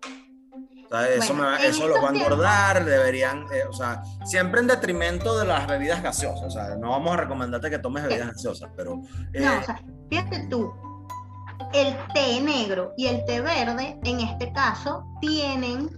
eso, 1.03 1.35
eso 1.59 1.89
los 1.89 2.03
va 2.03 2.11
a 2.11 2.15
engordar, 2.15 2.85
deberían, 2.85 3.45
eh, 3.53 3.65
o 3.69 3.73
sea, 3.73 4.03
siempre 4.25 4.61
en 4.61 4.67
detrimento 4.67 5.37
de 5.39 5.47
las 5.47 5.67
bebidas 5.67 6.03
gaseosas. 6.03 6.47
O 6.47 6.51
sea, 6.51 6.77
no 6.77 6.91
vamos 6.91 7.15
a 7.15 7.17
recomendarte 7.17 7.71
que 7.71 7.79
tomes 7.79 8.05
bebidas 8.05 8.29
gaseosas, 8.29 8.71
pero. 8.77 9.03
Eh, 9.33 9.41
no, 9.41 9.59
o 9.59 9.63
sea, 9.63 9.81
fíjate 10.09 10.47
tú, 10.49 10.73
el 11.73 11.97
té 12.15 12.41
negro 12.41 12.93
y 12.97 13.07
el 13.07 13.25
té 13.25 13.41
verde, 13.41 13.99
en 14.05 14.21
este 14.21 14.53
caso, 14.53 15.05
tienen 15.21 15.91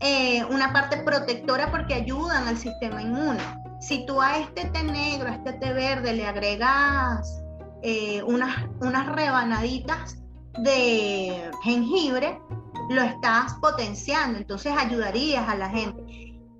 eh, 0.00 0.44
una 0.46 0.72
parte 0.72 0.98
protectora 0.98 1.70
porque 1.70 1.94
ayudan 1.94 2.48
al 2.48 2.56
sistema 2.56 3.02
inmune. 3.02 3.42
Si 3.82 4.06
tú 4.06 4.22
a 4.22 4.38
este 4.38 4.66
té 4.66 4.82
negro, 4.84 5.28
a 5.28 5.34
este 5.34 5.54
té 5.54 5.72
verde 5.72 6.12
le 6.12 6.24
agregas 6.24 7.42
unas, 8.24 8.56
unas 8.80 9.06
rebanaditas 9.06 10.18
de 10.60 11.50
jengibre, 11.64 12.40
lo 12.90 13.02
estás 13.02 13.54
potenciando, 13.60 14.38
entonces 14.38 14.72
ayudarías 14.76 15.48
a 15.48 15.56
la 15.56 15.68
gente. 15.68 16.00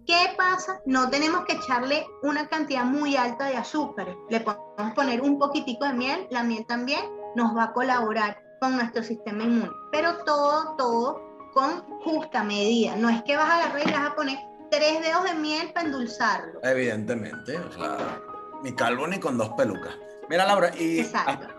¿Qué 0.04 0.34
pasa? 0.36 0.80
No 0.84 1.10
tenemos 1.10 1.44
que 1.44 1.52
echarle 1.52 2.04
una 2.24 2.48
cantidad 2.48 2.84
muy 2.84 3.16
alta 3.16 3.46
de 3.46 3.56
azúcar. 3.56 4.16
Le 4.28 4.40
podemos 4.40 4.94
poner 4.96 5.20
un 5.20 5.38
poquitico 5.38 5.84
de 5.84 5.92
miel. 5.92 6.26
La 6.30 6.42
miel 6.42 6.66
también 6.66 7.02
nos 7.36 7.56
va 7.56 7.64
a 7.64 7.72
colaborar 7.72 8.36
con 8.60 8.74
nuestro 8.74 9.04
sistema 9.04 9.44
inmune. 9.44 9.70
Pero 9.92 10.24
todo, 10.24 10.74
todo 10.76 11.22
con 11.54 11.82
justa 12.00 12.42
medida. 12.42 12.96
No 12.96 13.08
es 13.10 13.22
que 13.22 13.36
vas 13.36 13.48
a 13.48 13.56
agarrar 13.58 13.88
y 13.88 13.92
vas 13.92 14.10
a 14.10 14.14
poner 14.16 14.38
tres 14.72 15.02
dedos 15.02 15.24
de 15.24 15.34
miel 15.34 15.70
para 15.72 15.86
endulzarlo. 15.86 16.60
Evidentemente. 16.62 17.58
O 17.58 17.72
sea, 17.72 18.20
ni 18.62 18.72
calvo 18.72 19.06
ni 19.06 19.20
con 19.20 19.36
dos 19.36 19.50
pelucas. 19.50 19.94
Mira, 20.30 20.46
Laura, 20.46 20.74
¿y 20.74 21.06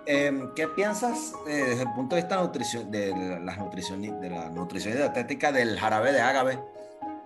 eh, 0.08 0.50
qué 0.56 0.68
piensas 0.70 1.34
eh, 1.48 1.64
desde 1.70 1.84
el 1.84 1.94
punto 1.94 2.16
de 2.16 2.22
vista 2.24 2.36
de, 2.38 2.40
la 3.44 3.56
nutrición, 3.56 4.02
de 4.02 4.30
la 4.30 4.50
nutrición 4.50 4.96
dietética 4.96 5.52
del 5.52 5.80
jarabe 5.80 6.12
de 6.12 6.22
ágave? 6.22 6.60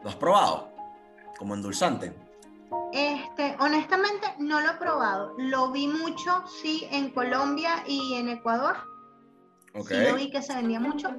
¿Lo 0.04 0.10
has 0.10 0.16
probado 0.18 0.70
como 1.38 1.54
endulzante? 1.54 2.14
Este, 2.92 3.56
honestamente 3.60 4.28
no 4.40 4.60
lo 4.60 4.72
he 4.72 4.76
probado. 4.76 5.36
Lo 5.38 5.72
vi 5.72 5.88
mucho, 5.88 6.44
sí, 6.62 6.86
en 6.92 7.12
Colombia 7.12 7.84
y 7.88 8.16
en 8.16 8.28
Ecuador. 8.28 8.76
Okay. 9.74 10.06
Sí, 10.06 10.12
lo 10.12 10.18
vi 10.18 10.32
que 10.32 10.42
se 10.42 10.54
vendía 10.54 10.82
mucho 10.82 11.10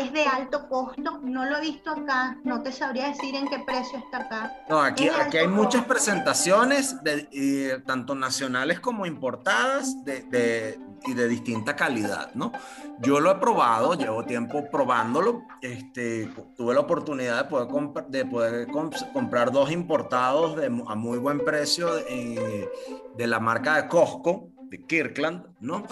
es 0.00 0.12
de 0.12 0.24
alto 0.24 0.68
costo, 0.68 1.20
no 1.22 1.44
lo 1.44 1.58
he 1.58 1.60
visto 1.60 1.90
acá, 1.90 2.38
no 2.44 2.62
te 2.62 2.72
sabría 2.72 3.08
decir 3.08 3.34
en 3.34 3.48
qué 3.48 3.60
precio 3.60 3.98
está 3.98 4.18
acá. 4.18 4.52
No, 4.68 4.80
aquí, 4.80 5.08
aquí 5.08 5.38
hay 5.38 5.48
muchas 5.48 5.84
presentaciones, 5.84 7.02
de, 7.02 7.82
tanto 7.86 8.14
nacionales 8.14 8.80
como 8.80 9.06
importadas, 9.06 10.04
de, 10.04 10.78
y 11.06 11.14
de 11.14 11.28
distinta 11.28 11.76
calidad, 11.76 12.34
¿no? 12.34 12.52
Yo 13.00 13.20
lo 13.20 13.30
he 13.30 13.34
probado, 13.36 13.94
llevo 13.94 14.24
tiempo 14.24 14.70
probándolo, 14.70 15.42
este, 15.60 16.30
tuve 16.56 16.74
la 16.74 16.80
oportunidad 16.80 17.44
de 17.44 17.50
poder, 17.50 18.06
de 18.08 18.24
poder 18.24 18.68
comprar 19.12 19.52
dos 19.52 19.70
importados 19.70 20.56
a 20.86 20.94
muy 20.94 21.18
buen 21.18 21.44
precio 21.44 21.94
de, 21.94 22.70
de 23.16 23.26
la 23.26 23.40
marca 23.40 23.82
de 23.82 23.88
Costco, 23.88 24.53
Kirkland, 24.82 25.44
¿no? 25.60 25.84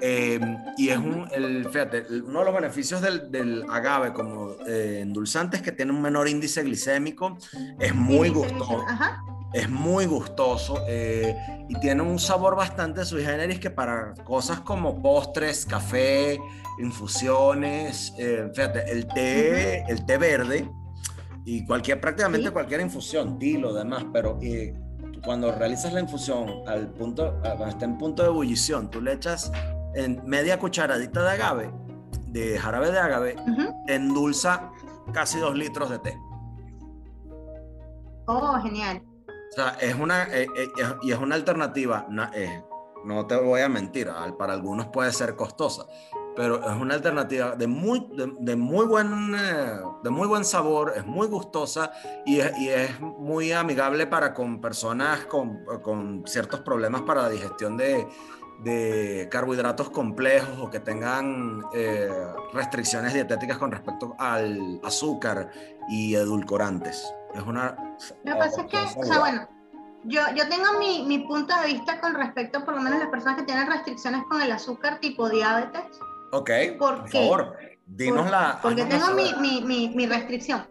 Eh, 0.00 0.40
y 0.76 0.88
es 0.88 0.98
un, 0.98 1.28
el, 1.32 1.64
fíjate, 1.68 2.04
uno 2.24 2.40
de 2.40 2.44
los 2.44 2.54
beneficios 2.54 3.00
del, 3.00 3.64
agave 3.70 4.12
como 4.12 4.52
eh, 4.66 5.00
endulzante 5.02 5.56
es 5.56 5.62
que 5.62 5.72
tiene 5.72 5.92
un 5.92 6.02
menor 6.02 6.28
índice 6.28 6.62
glicémico, 6.62 7.38
es 7.78 7.94
muy 7.94 8.28
gustoso. 8.28 8.84
Es 9.52 9.70
muy 9.70 10.06
gustoso 10.06 10.82
eh, 10.86 11.34
y 11.68 11.78
tiene 11.80 12.02
un 12.02 12.18
sabor 12.18 12.56
bastante 12.56 13.04
sui 13.04 13.24
generis 13.24 13.58
que 13.58 13.70
para 13.70 14.12
cosas 14.24 14.60
como 14.60 15.00
postres, 15.00 15.64
café, 15.64 16.38
infusiones, 16.78 18.12
fíjate, 18.54 18.90
el 18.90 19.06
té, 19.06 19.82
el 19.88 20.04
té 20.04 20.18
verde 20.18 20.68
y 21.46 21.64
cualquier, 21.64 22.00
prácticamente 22.00 22.50
cualquier 22.50 22.80
infusión, 22.80 23.38
tilo, 23.38 23.72
demás, 23.72 24.04
pero 24.12 24.38
cuando 25.26 25.50
realizas 25.50 25.92
la 25.92 26.00
infusión 26.00 26.62
al 26.68 26.88
punto, 26.88 27.34
cuando 27.42 27.66
está 27.66 27.84
en 27.84 27.98
punto 27.98 28.22
de 28.22 28.28
ebullición, 28.28 28.88
tú 28.88 29.02
le 29.02 29.12
echas 29.12 29.52
en 29.94 30.22
media 30.24 30.58
cucharadita 30.58 31.22
de 31.22 31.30
agave, 31.30 31.70
de 32.28 32.56
jarabe 32.56 32.92
de 32.92 32.98
agave, 32.98 33.36
endulza 33.88 34.70
casi 35.12 35.40
dos 35.40 35.56
litros 35.56 35.90
de 35.90 35.98
té. 35.98 36.18
Oh, 38.26 38.58
genial. 38.62 39.02
O 39.28 39.54
sea, 39.54 39.76
es 39.80 39.94
una, 39.96 40.24
eh, 40.24 40.46
eh, 40.56 40.94
y 41.02 41.10
es 41.10 41.18
una 41.18 41.34
alternativa, 41.34 42.06
no, 42.08 42.24
eh, 42.32 42.64
no 43.04 43.26
te 43.26 43.36
voy 43.36 43.62
a 43.62 43.68
mentir, 43.68 44.08
para 44.38 44.52
algunos 44.52 44.86
puede 44.86 45.12
ser 45.12 45.34
costosa, 45.34 45.86
pero 46.36 46.60
es 46.60 46.76
una 46.76 46.94
alternativa 46.94 47.56
de 47.56 47.66
muy, 47.66 48.06
de, 48.40 48.56
muy, 48.56 48.84
buen, 48.84 49.34
eh, 49.34 49.80
de 50.04 50.10
muy 50.10 50.28
buen 50.28 50.44
sabor, 50.44 50.92
es 50.94 51.06
muy 51.06 51.26
gustosa 51.26 51.90
y 52.26 52.40
es, 52.40 52.56
y 52.58 52.68
es 52.68 53.00
muy 53.00 53.52
amigable 53.52 54.06
para 54.06 54.34
con 54.34 54.60
personas 54.60 55.24
con, 55.26 55.64
con, 55.82 56.24
ciertos 56.26 56.60
problemas 56.60 57.02
para 57.02 57.22
la 57.22 57.30
digestión 57.30 57.76
de, 57.78 58.06
de 58.62 59.28
carbohidratos 59.30 59.88
complejos 59.88 60.58
o 60.60 60.70
que 60.70 60.80
tengan 60.80 61.62
eh, 61.74 62.10
restricciones 62.52 63.14
dietéticas 63.14 63.56
con 63.56 63.72
respecto 63.72 64.14
al 64.18 64.78
azúcar 64.84 65.50
y 65.88 66.14
edulcorantes. 66.14 67.14
Es 67.34 67.42
una... 67.42 67.96
Lo 68.24 68.32
que 68.32 68.38
pasa 68.38 68.60
es 68.62 68.66
que, 68.66 69.00
o 69.00 69.04
sea, 69.04 69.18
bueno, 69.20 69.48
yo, 70.04 70.20
yo 70.34 70.48
tengo 70.48 70.78
mi, 70.78 71.04
mi 71.06 71.20
punto 71.20 71.54
de 71.60 71.66
vista 71.66 72.00
con 72.00 72.14
respecto, 72.14 72.64
por 72.64 72.74
lo 72.74 72.82
menos, 72.82 72.98
las 72.98 73.08
personas 73.08 73.38
que 73.38 73.44
tienen 73.44 73.66
restricciones 73.66 74.22
con 74.28 74.40
el 74.42 74.52
azúcar 74.52 75.00
tipo 75.00 75.28
diabetes 75.28 75.82
Ok, 76.32 76.50
por, 76.78 77.08
favor, 77.08 77.56
dinos 77.86 78.30
la... 78.30 78.58
Porque 78.62 78.84
tengo 78.84 79.12
mi, 79.14 79.60
mi, 79.62 79.88
mi, 79.88 80.06
restricción. 80.06 80.66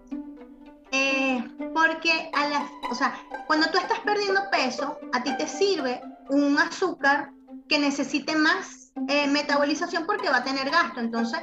Eh, 0.91 1.43
porque 1.73 2.29
a 2.33 2.47
la, 2.49 2.69
o 2.89 2.95
sea, 2.95 3.17
cuando 3.47 3.67
tú 3.69 3.77
estás 3.77 3.99
perdiendo 3.99 4.41
peso, 4.51 4.97
a 5.13 5.23
ti 5.23 5.35
te 5.37 5.47
sirve 5.47 6.01
un 6.29 6.57
azúcar 6.57 7.31
que 7.67 7.79
necesite 7.79 8.35
más 8.35 8.85
eh, 9.07 9.27
metabolización 9.27 10.05
porque 10.05 10.29
va 10.29 10.37
a 10.37 10.43
tener 10.43 10.69
gasto. 10.69 10.99
Entonces, 10.99 11.39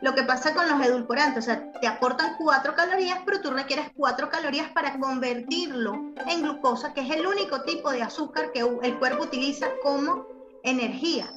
lo 0.00 0.14
que 0.14 0.22
pasa 0.24 0.54
con 0.54 0.68
los 0.68 0.84
edulcorantes, 0.86 1.44
o 1.44 1.46
sea, 1.46 1.70
te 1.80 1.86
aportan 1.86 2.34
cuatro 2.38 2.74
calorías, 2.74 3.20
pero 3.24 3.40
tú 3.40 3.50
requieres 3.50 3.90
cuatro 3.94 4.28
calorías 4.28 4.70
para 4.72 4.98
convertirlo 4.98 6.12
en 6.26 6.42
glucosa, 6.42 6.92
que 6.92 7.02
es 7.02 7.10
el 7.10 7.26
único 7.26 7.62
tipo 7.62 7.90
de 7.90 8.02
azúcar 8.02 8.52
que 8.52 8.60
el 8.60 8.98
cuerpo 8.98 9.24
utiliza 9.24 9.68
como 9.82 10.26
energía. 10.62 11.30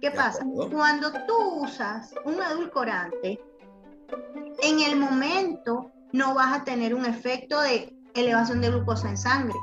¿Qué 0.00 0.10
pasa? 0.10 0.44
Cuando 0.70 1.10
tú 1.26 1.62
usas 1.62 2.14
un 2.24 2.34
edulcorante, 2.34 3.40
en 4.62 4.80
el 4.80 4.96
momento 4.96 5.90
no 6.12 6.34
vas 6.34 6.60
a 6.60 6.64
tener 6.64 6.94
un 6.94 7.06
efecto 7.06 7.60
de 7.60 7.94
elevación 8.14 8.60
de 8.60 8.70
glucosa 8.70 9.08
en 9.08 9.16
sangre, 9.16 9.56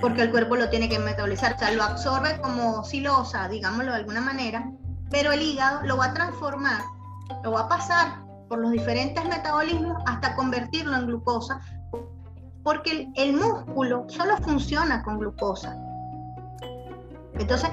porque 0.00 0.22
el 0.22 0.30
cuerpo 0.30 0.56
lo 0.56 0.68
tiene 0.70 0.88
que 0.88 0.98
metabolizar, 0.98 1.54
o 1.54 1.58
sea, 1.58 1.70
lo 1.70 1.82
absorbe 1.82 2.40
como 2.40 2.84
silosa, 2.84 3.48
digámoslo 3.48 3.92
de 3.92 3.98
alguna 3.98 4.20
manera, 4.20 4.70
pero 5.10 5.32
el 5.32 5.42
hígado 5.42 5.82
lo 5.84 5.96
va 5.96 6.06
a 6.06 6.14
transformar, 6.14 6.82
lo 7.42 7.52
va 7.52 7.60
a 7.62 7.68
pasar 7.68 8.22
por 8.48 8.58
los 8.58 8.72
diferentes 8.72 9.24
metabolismos 9.24 10.02
hasta 10.06 10.34
convertirlo 10.34 10.96
en 10.96 11.06
glucosa, 11.06 11.60
porque 12.62 12.90
el, 12.90 13.12
el 13.16 13.32
músculo 13.34 14.04
solo 14.08 14.36
funciona 14.38 15.02
con 15.02 15.18
glucosa. 15.18 15.76
Entonces, 17.34 17.70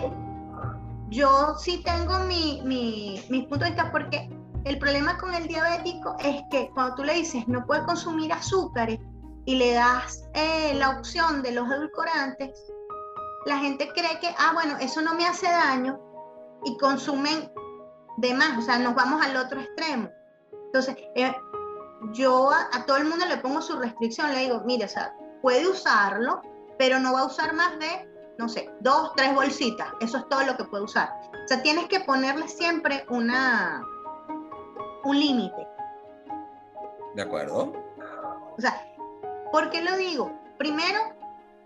yo 1.09 1.55
sí 1.57 1.83
tengo 1.83 2.19
mi, 2.19 2.61
mi, 2.63 3.23
mis 3.29 3.47
puntos 3.47 3.59
de 3.59 3.75
vista 3.75 3.91
porque 3.91 4.29
el 4.65 4.79
problema 4.79 5.17
con 5.17 5.33
el 5.33 5.47
diabético 5.47 6.15
es 6.19 6.41
que 6.49 6.69
cuando 6.73 6.95
tú 6.95 7.03
le 7.03 7.13
dices 7.13 7.47
no 7.47 7.65
puede 7.65 7.85
consumir 7.85 8.33
azúcares 8.33 8.99
y 9.45 9.55
le 9.55 9.73
das 9.73 10.27
eh, 10.33 10.73
la 10.75 10.97
opción 10.97 11.43
de 11.43 11.51
los 11.51 11.69
edulcorantes, 11.69 12.51
la 13.45 13.59
gente 13.59 13.91
cree 13.93 14.19
que, 14.19 14.33
ah, 14.39 14.51
bueno, 14.53 14.75
eso 14.79 15.01
no 15.01 15.13
me 15.13 15.27
hace 15.27 15.45
daño 15.45 15.99
y 16.63 16.75
consumen 16.77 17.51
de 18.17 18.33
más, 18.33 18.57
o 18.57 18.61
sea, 18.61 18.79
nos 18.79 18.95
vamos 18.95 19.23
al 19.23 19.37
otro 19.37 19.61
extremo. 19.61 20.09
Entonces, 20.65 20.97
eh, 21.13 21.31
yo 22.13 22.49
a, 22.49 22.69
a, 22.73 22.85
todo 22.87 22.97
el 22.97 23.05
mundo 23.05 23.27
le 23.27 23.37
pongo 23.37 23.61
su 23.61 23.77
restricción, 23.77 24.33
le 24.33 24.39
digo, 24.39 24.63
mire, 24.65 24.85
o 24.85 24.89
sea, 24.89 25.15
puede 25.43 25.67
usarlo, 25.67 26.41
pero 26.79 26.99
no 26.99 27.13
va 27.13 27.21
a 27.21 27.25
usar 27.25 27.53
más 27.53 27.77
de 27.77 28.14
no 28.37 28.49
sé, 28.49 28.69
dos, 28.81 29.13
tres 29.15 29.33
bolsitas. 29.33 29.87
Eso 29.99 30.17
es 30.17 30.29
todo 30.29 30.43
lo 30.43 30.57
que 30.57 30.65
puede 30.65 30.83
usar. 30.83 31.09
O 31.31 31.47
sea, 31.47 31.61
tienes 31.61 31.87
que 31.87 31.99
ponerle 32.01 32.47
siempre 32.47 33.05
una, 33.09 33.83
un 35.03 35.19
límite. 35.19 35.67
¿De 37.15 37.21
acuerdo? 37.21 37.73
O 38.57 38.61
sea, 38.61 38.81
¿por 39.51 39.69
qué 39.69 39.81
lo 39.81 39.95
digo? 39.97 40.31
Primero, 40.57 40.99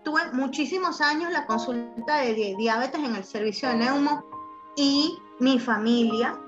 tuve 0.04 0.20
muchísimos 0.32 1.00
años 1.00 1.32
la 1.32 1.46
consulta 1.46 2.18
de 2.18 2.54
diabetes 2.56 3.00
en 3.00 3.16
el 3.16 3.24
servicio 3.24 3.68
de 3.68 3.76
neumo 3.76 4.24
y 4.76 5.18
mi 5.40 5.58
familia 5.58 6.38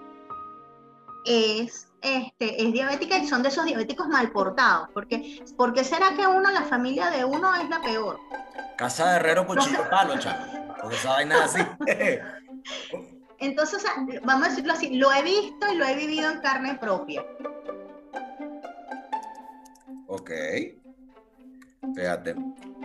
es, 1.24 1.91
este, 2.02 2.62
es 2.62 2.72
diabética 2.72 3.18
y 3.18 3.26
son 3.26 3.42
de 3.42 3.48
esos 3.48 3.64
diabéticos 3.64 4.08
mal 4.08 4.30
portados. 4.30 4.88
Porque, 4.92 5.42
¿Por 5.56 5.72
qué 5.72 5.84
será 5.84 6.14
que 6.14 6.26
uno, 6.26 6.50
la 6.50 6.62
familia 6.62 7.10
de 7.10 7.24
uno 7.24 7.54
es 7.54 7.68
la 7.68 7.80
peor? 7.80 8.18
Casa 8.76 9.10
de 9.10 9.16
herrero, 9.16 9.46
cuchillo, 9.46 9.88
palo, 9.88 10.18
chamo. 10.18 10.74
Porque 10.80 10.96
esa 10.96 11.10
vaina 11.10 11.44
así. 11.44 11.60
Entonces, 13.38 13.84
vamos 14.22 14.46
a 14.46 14.50
decirlo 14.50 14.72
así, 14.72 14.96
lo 14.96 15.12
he 15.12 15.22
visto 15.22 15.72
y 15.72 15.76
lo 15.76 15.84
he 15.84 15.96
vivido 15.96 16.30
en 16.30 16.40
carne 16.40 16.76
propia. 16.76 17.24
Ok. 20.06 20.30
Fíjate, 21.94 22.36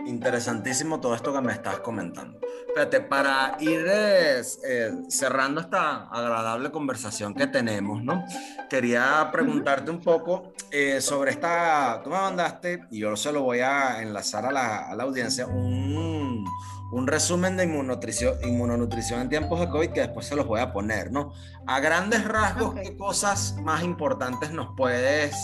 interesantísimo 0.08 1.00
todo 1.00 1.14
esto 1.14 1.32
que 1.32 1.40
me 1.40 1.52
estás 1.52 1.80
comentando. 1.80 2.40
Fíjate, 2.74 3.00
para 3.00 3.56
ir 3.60 3.84
eh, 3.86 4.42
eh, 4.64 4.92
cerrando 5.08 5.60
esta 5.60 6.08
agradable 6.08 6.70
conversación 6.70 7.34
que 7.34 7.46
tenemos, 7.46 8.02
¿no? 8.02 8.24
Quería 8.68 9.28
preguntarte 9.32 9.90
un 9.90 10.00
poco 10.00 10.52
eh, 10.70 11.00
sobre 11.00 11.32
esta, 11.32 12.00
tú 12.02 12.10
me 12.10 12.16
mandaste, 12.16 12.84
y 12.90 13.00
yo 13.00 13.16
se 13.16 13.32
lo 13.32 13.42
voy 13.42 13.60
a 13.60 14.02
enlazar 14.02 14.46
a 14.46 14.52
la, 14.52 14.88
a 14.88 14.94
la 14.94 15.04
audiencia, 15.04 15.46
un, 15.46 16.44
un, 16.92 17.06
resumen 17.06 17.56
de 17.56 17.64
inmunonutrición, 17.64 18.34
inmunonutrición 18.42 19.20
en 19.20 19.28
tiempos 19.28 19.60
de 19.60 19.68
COVID 19.68 19.90
que 19.90 20.00
después 20.00 20.26
se 20.26 20.36
los 20.36 20.46
voy 20.46 20.60
a 20.60 20.72
poner, 20.72 21.10
¿no? 21.10 21.32
A 21.66 21.80
grandes 21.80 22.24
rasgos, 22.24 22.74
¿qué 22.74 22.96
cosas 22.96 23.56
más 23.62 23.82
importantes 23.82 24.52
nos 24.52 24.68
puedes 24.76 25.36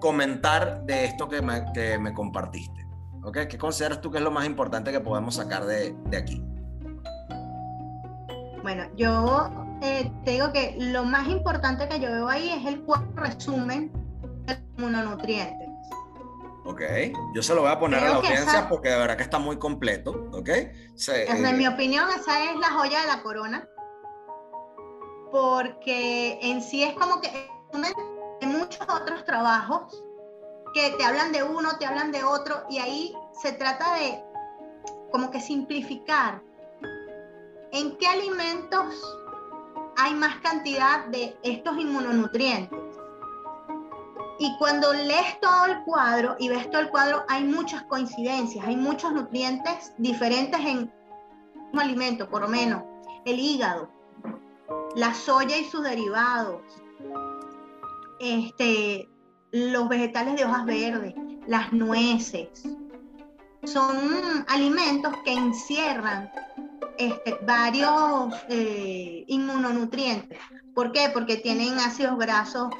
comentar 0.00 0.82
de 0.82 1.06
esto 1.06 1.28
que 1.28 1.42
me, 1.42 1.64
que 1.72 1.98
me 1.98 2.12
compartiste? 2.12 2.81
¿Qué 3.30 3.56
consideras 3.56 4.00
tú 4.00 4.10
que 4.10 4.18
es 4.18 4.24
lo 4.24 4.30
más 4.30 4.44
importante 4.46 4.90
que 4.90 5.00
podemos 5.00 5.36
sacar 5.36 5.64
de, 5.64 5.94
de 6.06 6.16
aquí? 6.16 6.42
Bueno, 8.62 8.84
yo 8.96 9.50
eh, 9.80 10.12
te 10.24 10.32
digo 10.32 10.52
que 10.52 10.76
lo 10.78 11.04
más 11.04 11.28
importante 11.28 11.88
que 11.88 12.00
yo 12.00 12.10
veo 12.10 12.28
ahí 12.28 12.50
es 12.50 12.66
el 12.66 12.84
resumen 13.14 13.92
de 14.46 14.58
mononutrientes. 14.76 15.68
Ok, 16.64 16.82
yo 17.34 17.42
se 17.42 17.54
lo 17.54 17.62
voy 17.62 17.70
a 17.70 17.78
poner 17.78 18.00
a 18.00 18.08
la 18.08 18.14
audiencia 18.16 18.68
porque 18.68 18.90
de 18.90 18.98
verdad 18.98 19.16
que 19.16 19.24
está 19.24 19.38
muy 19.38 19.58
completo, 19.58 20.28
¿ok? 20.32 20.48
en 20.48 21.46
eh, 21.46 21.52
mi 21.54 21.66
opinión, 21.66 22.08
esa 22.10 22.44
es 22.44 22.56
la 22.60 22.70
joya 22.70 23.00
de 23.00 23.06
la 23.08 23.22
corona, 23.22 23.68
porque 25.32 26.38
en 26.40 26.62
sí 26.62 26.84
es 26.84 26.94
como 26.94 27.20
que 27.20 27.30
en 28.42 28.52
muchos 28.52 28.86
otros 28.88 29.24
trabajos 29.24 30.04
que 30.72 30.90
te 30.98 31.04
hablan 31.04 31.32
de 31.32 31.42
uno, 31.42 31.76
te 31.78 31.86
hablan 31.86 32.12
de 32.12 32.24
otro, 32.24 32.64
y 32.70 32.78
ahí 32.78 33.14
se 33.42 33.52
trata 33.52 33.94
de 33.94 34.22
como 35.10 35.30
que 35.30 35.40
simplificar 35.40 36.42
en 37.72 37.96
qué 37.98 38.06
alimentos 38.06 39.18
hay 39.96 40.14
más 40.14 40.36
cantidad 40.36 41.06
de 41.06 41.36
estos 41.42 41.76
inmunonutrientes. 41.78 42.78
Y 44.38 44.56
cuando 44.58 44.92
lees 44.92 45.40
todo 45.40 45.66
el 45.66 45.84
cuadro 45.84 46.36
y 46.38 46.48
ves 46.48 46.70
todo 46.70 46.80
el 46.80 46.90
cuadro, 46.90 47.24
hay 47.28 47.44
muchas 47.44 47.82
coincidencias, 47.84 48.66
hay 48.66 48.76
muchos 48.76 49.12
nutrientes 49.12 49.92
diferentes 49.98 50.58
en 50.60 50.92
un 51.72 51.78
alimento, 51.78 52.28
por 52.28 52.42
lo 52.42 52.48
menos 52.48 52.82
el 53.24 53.38
hígado, 53.38 53.88
la 54.96 55.14
soya 55.14 55.56
y 55.56 55.64
sus 55.64 55.82
derivados, 55.82 56.62
este, 58.18 59.08
los 59.52 59.88
vegetales 59.88 60.36
de 60.36 60.44
hojas 60.44 60.64
verdes, 60.64 61.14
las 61.46 61.72
nueces. 61.72 62.48
Son 63.64 64.44
alimentos 64.48 65.14
que 65.24 65.32
encierran 65.32 66.30
este, 66.98 67.38
varios 67.46 68.34
eh, 68.48 69.24
inmunonutrientes. 69.28 70.38
¿Por 70.74 70.90
qué? 70.90 71.10
Porque 71.12 71.36
tienen 71.36 71.78
ácidos 71.78 72.18
grasos 72.18 72.70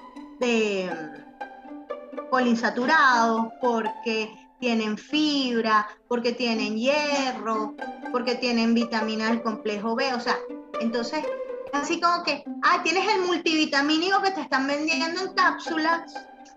de 0.41 0.91
mm, 0.91 2.31
poliinsaturados, 2.31 3.49
porque 3.61 4.35
tienen 4.59 4.97
fibra, 4.97 5.87
porque 6.09 6.33
tienen 6.33 6.77
hierro, 6.77 7.75
porque 8.11 8.35
tienen 8.37 8.75
vitaminas 8.75 9.31
del 9.31 9.43
complejo 9.43 9.95
B. 9.95 10.15
O 10.15 10.21
sea, 10.21 10.39
entonces, 10.81 11.25
así 11.73 12.01
como 12.01 12.25
que, 12.25 12.45
ah, 12.63 12.81
tienes 12.83 13.07
el 13.15 13.23
multivitamínico 13.23 14.23
que 14.23 14.31
te 14.31 14.41
están 14.41 14.67
vendiendo 14.67 15.21
en 15.21 15.35
cápsulas 15.35 16.13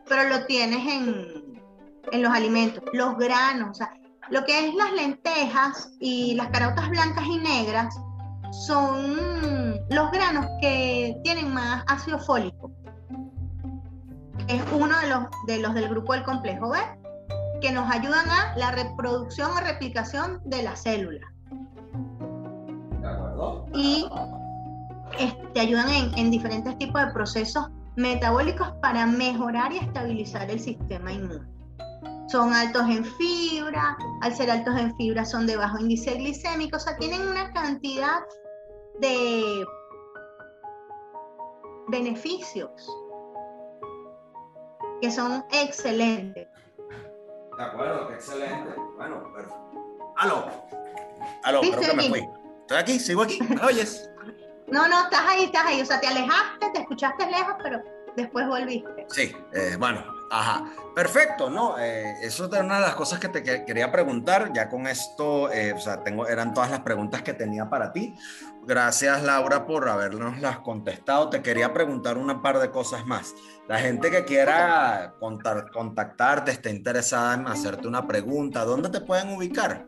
pero 0.07 0.29
lo 0.29 0.45
tienes 0.45 0.85
en, 0.87 1.61
en 2.11 2.21
los 2.21 2.33
alimentos, 2.33 2.83
los 2.93 3.17
granos, 3.17 3.71
o 3.71 3.73
sea, 3.73 3.93
lo 4.29 4.43
que 4.43 4.67
es 4.67 4.75
las 4.75 4.91
lentejas 4.93 5.91
y 5.99 6.33
las 6.35 6.47
carotas 6.47 6.89
blancas 6.89 7.25
y 7.27 7.37
negras 7.37 7.95
son 8.51 9.79
los 9.89 10.11
granos 10.11 10.47
que 10.61 11.15
tienen 11.23 11.53
más 11.53 11.83
ácido 11.87 12.19
fólico. 12.19 12.71
Es 14.47 14.61
uno 14.71 14.97
de 14.99 15.07
los, 15.07 15.25
de 15.47 15.59
los 15.59 15.73
del 15.73 15.89
grupo 15.89 16.13
del 16.13 16.23
complejo 16.23 16.69
B, 16.69 16.77
que 17.61 17.71
nos 17.71 17.89
ayudan 17.89 18.27
a 18.29 18.55
la 18.57 18.71
reproducción 18.71 19.51
o 19.51 19.59
replicación 19.59 20.41
de 20.45 20.63
la 20.63 20.75
célula. 20.75 21.27
¿De 23.01 23.07
acuerdo? 23.07 23.65
Y 23.73 24.07
este, 25.19 25.59
ayudan 25.59 25.89
en, 25.89 26.17
en 26.17 26.31
diferentes 26.31 26.77
tipos 26.77 27.01
de 27.05 27.11
procesos 27.11 27.69
metabólicos 27.95 28.71
para 28.81 29.05
mejorar 29.05 29.71
y 29.71 29.77
estabilizar 29.77 30.49
el 30.49 30.59
sistema 30.59 31.11
inmune. 31.11 31.47
Son 32.27 32.53
altos 32.53 32.83
en 32.89 33.05
fibra, 33.05 33.97
al 34.21 34.35
ser 34.35 34.49
altos 34.49 34.75
en 34.77 34.95
fibra 34.97 35.25
son 35.25 35.45
de 35.45 35.57
bajo 35.57 35.79
índice 35.79 36.15
glicémico, 36.15 36.77
o 36.77 36.79
sea, 36.79 36.97
tienen 36.97 37.27
una 37.27 37.53
cantidad 37.53 38.23
de 38.99 39.65
beneficios 41.87 42.71
que 45.01 45.11
son 45.11 45.45
excelentes. 45.51 46.47
De 47.57 47.63
acuerdo, 47.63 48.11
excelente. 48.11 48.73
Bueno, 48.97 49.31
perfecto. 49.33 50.13
Aló. 50.17 50.45
Aló, 51.43 51.61
creo 51.61 51.79
que 51.79 51.93
me 51.95 52.09
fui. 52.09 52.29
Estoy 52.61 52.77
aquí, 52.77 52.99
sigo 52.99 53.21
aquí. 53.21 53.39
¿Me 53.41 53.61
oyes? 53.61 54.09
No, 54.67 54.87
no, 54.87 55.03
estás 55.03 55.21
ahí, 55.27 55.43
estás 55.45 55.65
ahí. 55.65 55.81
O 55.81 55.85
sea, 55.85 55.99
te 55.99 56.07
alejaste, 56.07 56.69
te 56.73 56.81
escuchaste 56.81 57.25
lejos, 57.29 57.55
pero 57.61 57.81
después 58.15 58.47
volviste. 58.47 59.05
Sí, 59.09 59.35
eh, 59.53 59.75
bueno, 59.77 60.03
ajá. 60.31 60.65
Perfecto, 60.95 61.49
¿no? 61.49 61.77
Eh, 61.77 62.15
eso 62.21 62.45
es 62.45 62.59
una 62.59 62.75
de 62.75 62.81
las 62.81 62.95
cosas 62.95 63.19
que 63.19 63.27
te 63.27 63.43
quería 63.43 63.91
preguntar. 63.91 64.51
Ya 64.53 64.69
con 64.69 64.87
esto, 64.87 65.51
eh, 65.51 65.73
o 65.73 65.79
sea, 65.79 66.03
tengo, 66.03 66.27
eran 66.27 66.53
todas 66.53 66.71
las 66.71 66.79
preguntas 66.79 67.21
que 67.21 67.33
tenía 67.33 67.69
para 67.69 67.91
ti. 67.91 68.15
Gracias, 68.63 69.21
Laura, 69.23 69.67
por 69.67 69.87
habernos 69.87 70.39
las 70.39 70.59
contestado. 70.59 71.29
Te 71.29 71.41
quería 71.41 71.73
preguntar 71.73 72.17
una 72.17 72.41
par 72.41 72.59
de 72.59 72.71
cosas 72.71 73.05
más. 73.05 73.35
La 73.67 73.79
gente 73.79 74.09
que 74.09 74.25
quiera 74.25 75.15
contactarte, 75.73 76.51
esté 76.51 76.69
interesada 76.69 77.33
en 77.33 77.47
hacerte 77.47 77.87
una 77.87 78.07
pregunta, 78.07 78.63
¿dónde 78.63 78.89
te 78.89 79.01
pueden 79.01 79.33
ubicar? 79.35 79.87